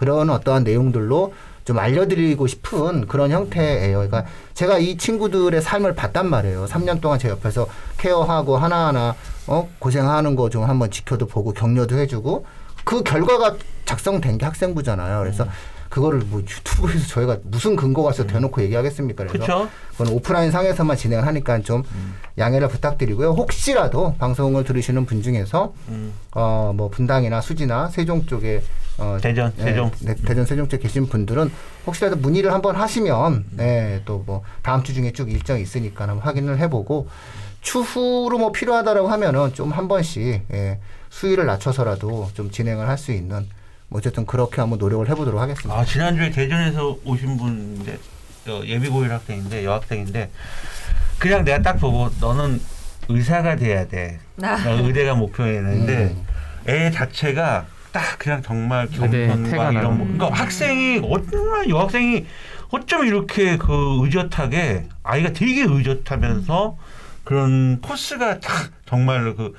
그런 0.05 0.29
어떠한 0.29 0.65
내용들로 0.65 1.33
좀 1.65 1.79
알려드리고 1.79 2.47
싶은 2.47 3.07
그런 3.07 3.31
형태예요. 3.31 3.97
그러니까 3.97 4.27
제가 4.53 4.77
이 4.79 4.99
친구들의 4.99 5.63
삶을 5.63 5.95
봤단 5.95 6.29
말이에요. 6.29 6.67
3년 6.67 7.01
동안 7.01 7.19
제 7.19 7.31
옆에서 7.31 7.67
케어하고 7.97 8.59
하나하나 8.59 9.15
어 9.47 9.67
고생하는 9.79 10.37
거 10.37 10.51
좀 10.51 10.65
한번 10.65 10.91
지켜도 10.91 11.27
보고 11.27 11.55
격려도 11.55 11.97
해주고 11.97 12.45
그 12.85 13.03
결과가 13.03 13.57
작성된 13.87 14.37
게 14.37 14.45
학생부잖아요. 14.45 15.21
그래서 15.21 15.47
그거를 15.95 16.23
뭐 16.27 16.41
유튜브에서 16.41 17.07
저희가 17.07 17.39
무슨 17.45 17.77
근거가 17.77 18.11
있어 18.11 18.27
대놓고 18.27 18.61
얘기하겠습니까? 18.63 19.27
그래서. 19.27 19.69
그건 19.93 20.09
오프라인 20.09 20.51
상에서만 20.51 20.97
진행을 20.97 21.25
하니까 21.25 21.61
좀 21.61 21.85
양해를 22.37 22.67
부탁드리고요. 22.67 23.31
혹시라도 23.31 24.17
방송을 24.19 24.65
들으시는 24.65 25.07
분 25.07 25.23
중에서 25.23 25.73
음. 25.91 26.13
어뭐 26.33 26.89
분당이나 26.91 27.41
수지나 27.41 27.87
세종 27.91 28.27
쪽에 28.27 28.61
어, 28.99 29.19
대전, 29.23 29.53
예, 29.59 29.63
세종. 29.63 29.91
네, 30.01 30.17
대전 30.17 30.45
세종 30.47 30.69
쪽에 30.69 30.83
계신 30.83 31.07
분들은 31.07 31.49
혹시라도 31.87 32.17
문의를 32.17 32.53
한번 32.53 32.75
하시면 32.75 33.45
예, 33.61 34.03
또뭐 34.05 34.43
다음 34.63 34.83
주 34.83 34.95
중에 34.95 35.13
쭉 35.13 35.31
일정이 35.31 35.63
있으니까 35.63 36.09
한번 36.09 36.27
확인을 36.27 36.59
해보고 36.59 37.07
추후로 37.61 38.37
뭐 38.39 38.51
필요하다라고 38.51 39.07
하면은 39.07 39.55
좀 39.55 39.71
한 39.71 39.87
번씩 39.87 40.43
예, 40.53 40.81
수위를 41.11 41.47
낮춰서라도 41.47 42.31
좀 42.35 42.51
진행을 42.51 42.89
할 42.89 42.99
수 42.99 43.13
있는 43.13 43.37
뭐 43.39 43.47
어쨌든 43.95 44.27
그렇게 44.27 44.61
한번 44.61 44.81
노력을 44.81 45.09
해보도록 45.09 45.41
하겠습니다. 45.41 45.79
아 45.79 45.85
지난주에 45.85 46.31
대전에서 46.31 46.99
오신 47.05 47.37
분인데 47.37 47.97
저 48.45 48.67
예비고일 48.67 49.13
학생인데 49.13 49.65
여학생인데 49.65 50.31
그냥 51.19 51.45
내가 51.45 51.63
딱 51.63 51.75
보고 51.75 52.11
너는 52.21 52.61
의사가 53.09 53.55
돼야 53.55 53.87
돼. 53.87 54.19
아. 54.43 54.57
나 54.57 54.71
의대가 54.73 55.15
목표였는데 55.15 55.93
음. 56.07 56.27
애 56.69 56.91
자체가 56.91 57.67
딱 57.93 58.19
그냥 58.19 58.43
정말 58.43 58.89
의대 58.91 59.29
경선과 59.29 59.51
태가 59.51 59.71
이런. 59.71 59.97
뭐 59.97 60.07
그러니까 60.09 60.41
학생이 60.41 61.01
어쩌면 61.05 61.71
여학생이 61.71 62.27
어쩜 62.73 63.07
이렇게 63.07 63.57
그 63.57 64.01
의젓하게 64.03 64.89
아이가 65.05 65.33
되게 65.33 65.63
의젓하면서 65.63 66.77
그런 67.23 67.81
코스가 67.81 68.41
딱 68.41 68.73
정말로 68.87 69.37
그그 69.37 69.55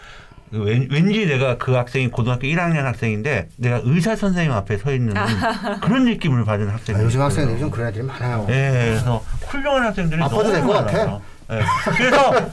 왠, 0.63 0.87
왠지 0.91 1.25
내가 1.25 1.57
그 1.57 1.73
학생이 1.73 2.09
고등학교 2.09 2.47
1학년 2.47 2.83
학생인데 2.83 3.49
내가 3.57 3.81
의사 3.83 4.15
선생님 4.15 4.51
앞에 4.51 4.77
서 4.77 4.93
있는 4.93 5.13
그런 5.81 6.05
느낌을 6.05 6.45
받은 6.45 6.69
학생이 6.69 6.99
아, 6.99 7.03
요즘. 7.03 7.21
학생들 7.21 7.55
요즘 7.55 7.69
그런 7.71 7.87
애들이 7.89 8.03
많아요. 8.03 8.45
예, 8.49 8.71
그래서 8.71 9.23
훌륭한 9.47 9.83
학생들이 9.83 10.21
아파도 10.21 10.43
너무 10.43 10.53
될것 10.53 10.73
같아. 10.73 10.97
많아요. 10.97 11.21
예. 11.51 11.59
그래서 11.97 12.49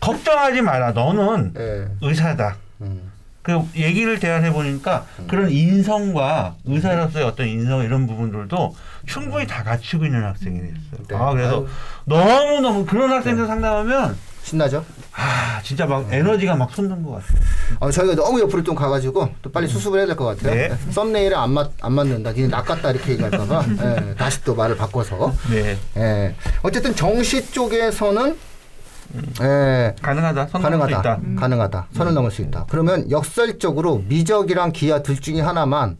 걱정하지 0.00 0.62
마라. 0.62 0.92
너는 0.92 1.54
예. 1.58 1.86
의사다. 2.00 2.56
음. 2.82 3.12
그 3.42 3.62
얘기를 3.76 4.18
대화해 4.18 4.50
보니까 4.50 5.06
그런 5.28 5.50
인성과 5.50 6.56
의사로서의 6.64 7.24
어떤 7.24 7.46
인성 7.46 7.84
이런 7.84 8.08
부분들도 8.08 8.74
충분히 9.06 9.46
다 9.46 9.62
갖추고 9.62 10.04
있는 10.04 10.24
학생이 10.24 10.58
됐어요. 10.60 11.06
네. 11.08 11.16
아 11.16 11.30
그래서. 11.30 11.64
너무 12.06 12.60
너무 12.60 12.84
그런 12.84 13.10
학생들 13.12 13.46
상담하면 13.46 14.16
신나죠? 14.42 14.84
아 15.18 15.60
진짜 15.62 15.86
막 15.86 16.06
에너지가 16.12 16.54
막 16.56 16.70
솟는 16.74 17.02
것 17.02 17.12
같아요. 17.12 17.40
어, 17.80 17.90
저희가 17.90 18.14
너무 18.14 18.38
옆으로 18.40 18.62
좀 18.62 18.74
가가지고 18.74 19.30
또 19.42 19.50
빨리 19.50 19.66
수습을 19.66 19.98
해야 20.00 20.06
될 20.06 20.14
것 20.16 20.24
같아요. 20.26 20.54
네. 20.54 20.68
네. 20.68 20.92
썸네일에 20.92 21.34
안, 21.34 21.52
맞, 21.52 21.70
안 21.80 21.92
맞는다. 21.94 22.32
니네 22.32 22.48
낚았다 22.48 22.90
이렇게 22.90 23.12
얘기할까봐 23.12 23.64
예, 23.82 24.14
다시 24.18 24.44
또 24.44 24.54
말을 24.54 24.76
바꿔서. 24.76 25.32
네 25.50 25.76
예. 25.96 26.34
어쨌든 26.62 26.94
정시 26.94 27.50
쪽에서는 27.50 28.36
예, 29.40 29.94
가능하다. 30.02 30.48
선 30.48 30.60
가능하다. 30.62 30.98
있다. 31.00 31.20
가능하다. 31.38 31.86
선을 31.92 32.12
넘을 32.12 32.30
수 32.30 32.42
있다. 32.42 32.66
그러면 32.68 33.10
역설적으로 33.10 34.02
미적이랑 34.08 34.72
기하 34.72 35.02
둘 35.02 35.18
중에 35.18 35.40
하나만 35.40 35.96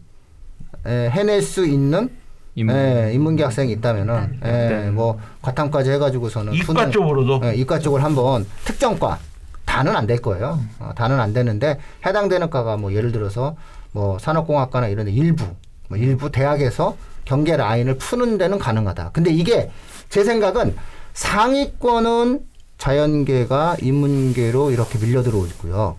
예, 0.85 1.09
해낼 1.09 1.41
수 1.41 1.65
있는 1.65 2.09
인문. 2.57 2.75
예, 2.75 3.11
인문계 3.13 3.43
학생이 3.43 3.71
있다면은 3.73 4.39
예, 4.43 4.49
네. 4.49 4.89
뭐 4.89 5.19
과탐까지 5.43 5.91
해가지고서는 5.91 6.53
이과 6.55 6.65
수능- 6.65 6.91
쪽으로도 6.91 7.41
예, 7.47 7.55
이과 7.55 7.79
쪽을 7.79 8.03
한번 8.03 8.45
특정과 8.65 9.19
다는 9.65 9.95
안 9.95 10.07
될 10.07 10.21
거예요. 10.21 10.59
어, 10.79 10.91
다는 10.95 11.19
안 11.19 11.33
되는데 11.33 11.79
해당되는 12.05 12.49
과가 12.49 12.77
뭐 12.77 12.93
예를 12.93 13.11
들어서 13.11 13.55
뭐 13.91 14.17
산업공학과나 14.19 14.87
이런 14.87 15.05
데 15.05 15.11
일부 15.11 15.45
뭐 15.87 15.97
일부 15.97 16.31
대학에서 16.31 16.97
경계 17.25 17.55
라인을 17.57 17.97
푸는 17.97 18.37
데는 18.39 18.57
가능하다. 18.57 19.11
근데 19.13 19.29
이게 19.31 19.69
제 20.09 20.23
생각은 20.23 20.75
상위권은 21.13 22.39
자연계가 22.79 23.77
인문계로 23.81 24.71
이렇게 24.71 24.97
밀려 24.99 25.21
들어오고요. 25.21 25.95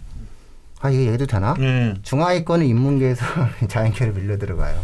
아 0.81 0.91
이게 0.91 1.07
얘기도 1.07 1.27
되나? 1.27 1.55
예. 1.61 1.95
중하위권은 2.03 2.65
인문계에서 2.67 3.25
자연계로 3.69 4.15
밀려 4.15 4.39
들어가요. 4.39 4.81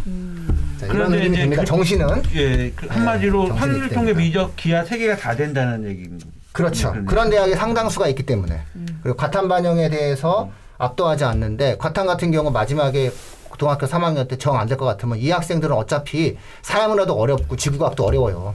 자, 0.87 0.92
이런 0.94 1.14
이제 1.14 1.31
됩니다. 1.31 1.62
그- 1.62 1.66
정신은 1.66 2.23
예, 2.35 2.70
그 2.75 2.87
한마디로 2.88 3.42
네, 3.42 3.49
정신이 3.49 3.70
환율 3.73 3.88
통계 3.90 4.11
있다니까. 4.12 4.18
미적 4.20 4.57
기하 4.57 4.85
세 4.85 4.99
개가 4.99 5.16
다 5.16 5.35
된다는 5.37 5.85
얘기입니다. 5.88 6.27
그렇죠. 6.53 6.88
그러네요. 6.90 7.07
그런 7.07 7.31
대학이 7.31 7.55
상당수가 7.55 8.09
있기 8.09 8.23
때문에 8.25 8.61
그리고 9.03 9.16
과탐 9.16 9.49
반영에 9.49 9.88
대해서 9.88 10.51
압도하지 10.79 11.25
않는데 11.25 11.77
과탐 11.79 12.07
같은 12.07 12.31
경우 12.31 12.51
마지막에 12.51 13.12
고등학교 13.49 13.87
3학년 13.87 14.29
때 14.29 14.37
정 14.37 14.57
안 14.57 14.66
될 14.68 14.77
것 14.77 14.85
같으면 14.85 15.18
이 15.18 15.31
학생들은 15.31 15.75
어차피 15.77 16.37
사회문화도 16.62 17.14
어렵고 17.14 17.57
지구과학도 17.57 18.05
어려워요. 18.05 18.55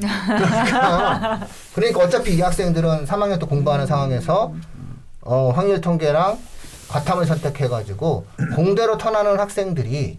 그러니까, 0.00 1.46
그러니까 1.74 2.00
어차피 2.00 2.34
이 2.34 2.40
학생들은 2.40 3.06
3학년 3.06 3.38
때 3.40 3.46
공부하는 3.46 3.86
상황에서 3.86 4.52
어, 5.20 5.52
확률 5.54 5.80
통계랑 5.80 6.38
과탐을 6.88 7.26
선택해가지고 7.26 8.26
공대로 8.56 8.98
턴하는 8.98 9.38
학생들이 9.38 10.18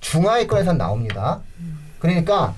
중하위권에서 0.00 0.72
나옵니다. 0.74 1.40
그러니까 1.98 2.54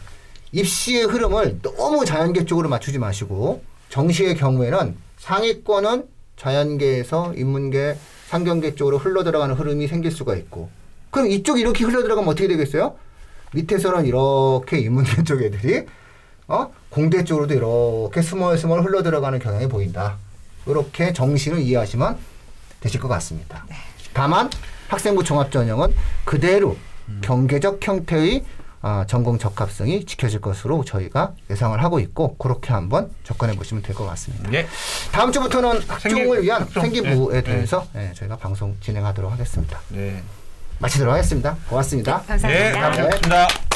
입시의 0.53 1.05
흐름을 1.05 1.61
너무 1.63 2.05
자연계 2.05 2.45
쪽으로 2.45 2.69
맞추지 2.69 2.99
마시고 2.99 3.63
정시의 3.89 4.37
경우에는 4.37 4.97
상위권은 5.19 6.07
자연계에서 6.37 7.35
인문계, 7.35 7.97
상경계 8.29 8.75
쪽으로 8.75 8.99
흘러 8.99 9.25
들어가는 9.25 9.55
흐름이 9.55 9.87
생길 9.89 10.11
수가 10.11 10.35
있고 10.37 10.71
그럼 11.11 11.29
이쪽이 11.29 11.61
이렇게 11.61 11.85
흘러 11.85 12.03
들어가면 12.03 12.31
어떻게 12.31 12.49
되겠어요? 12.49 12.97
밑에서는 13.53 14.07
이렇게 14.07 14.79
인문계 14.79 15.25
쪽 15.25 15.43
애들이 15.43 15.87
어? 16.47 16.73
공대 16.89 17.23
쪽으로도 17.25 17.55
이렇게 17.55 18.23
스멀스멀 18.23 18.83
흘러 18.85 19.03
들어가는 19.03 19.39
경향이 19.39 19.69
보인다. 19.69 20.17
이렇게 20.67 21.13
정신을 21.13 21.61
이해하시면 21.61 22.19
되실 22.81 23.01
것 23.01 23.09
같습니다. 23.09 23.65
다만 24.13 24.51
학생부 24.89 25.23
종합 25.23 25.53
전형은 25.53 25.95
그대로 26.25 26.77
경계적 27.23 27.79
형태의 27.87 28.45
아, 28.83 29.05
전공 29.07 29.37
적합성이 29.39 30.07
지켜질 30.07 30.41
것으로 30.41 30.85
저희가 30.85 31.35
예상을 31.51 31.83
하고 31.85 32.01
있고 32.01 32.37
그렇게 32.39 32.73
한번 32.73 33.11
접근해 33.25 33.55
보시면 33.55 33.83
될 33.83 33.95
것 33.95 34.07
같습니다. 34.07 34.51
예. 34.55 34.67
다음 35.13 35.31
주부터는 35.33 35.83
학종을 35.87 36.43
위한 36.43 36.63
학종, 36.63 36.83
생기부에 36.85 37.43
네, 37.43 37.43
대해서 37.43 37.87
예, 37.95 38.13
저희가 38.15 38.37
방송 38.37 38.75
진행하도록 38.81 39.31
하겠습니다. 39.31 39.79
네. 39.89 40.23
마치도록 40.79 41.13
하겠습니다. 41.13 41.57
고맙습니다. 41.69 42.23
감사합니다. 42.27 42.69
예, 42.69 42.73
감사합니다. 42.73 43.70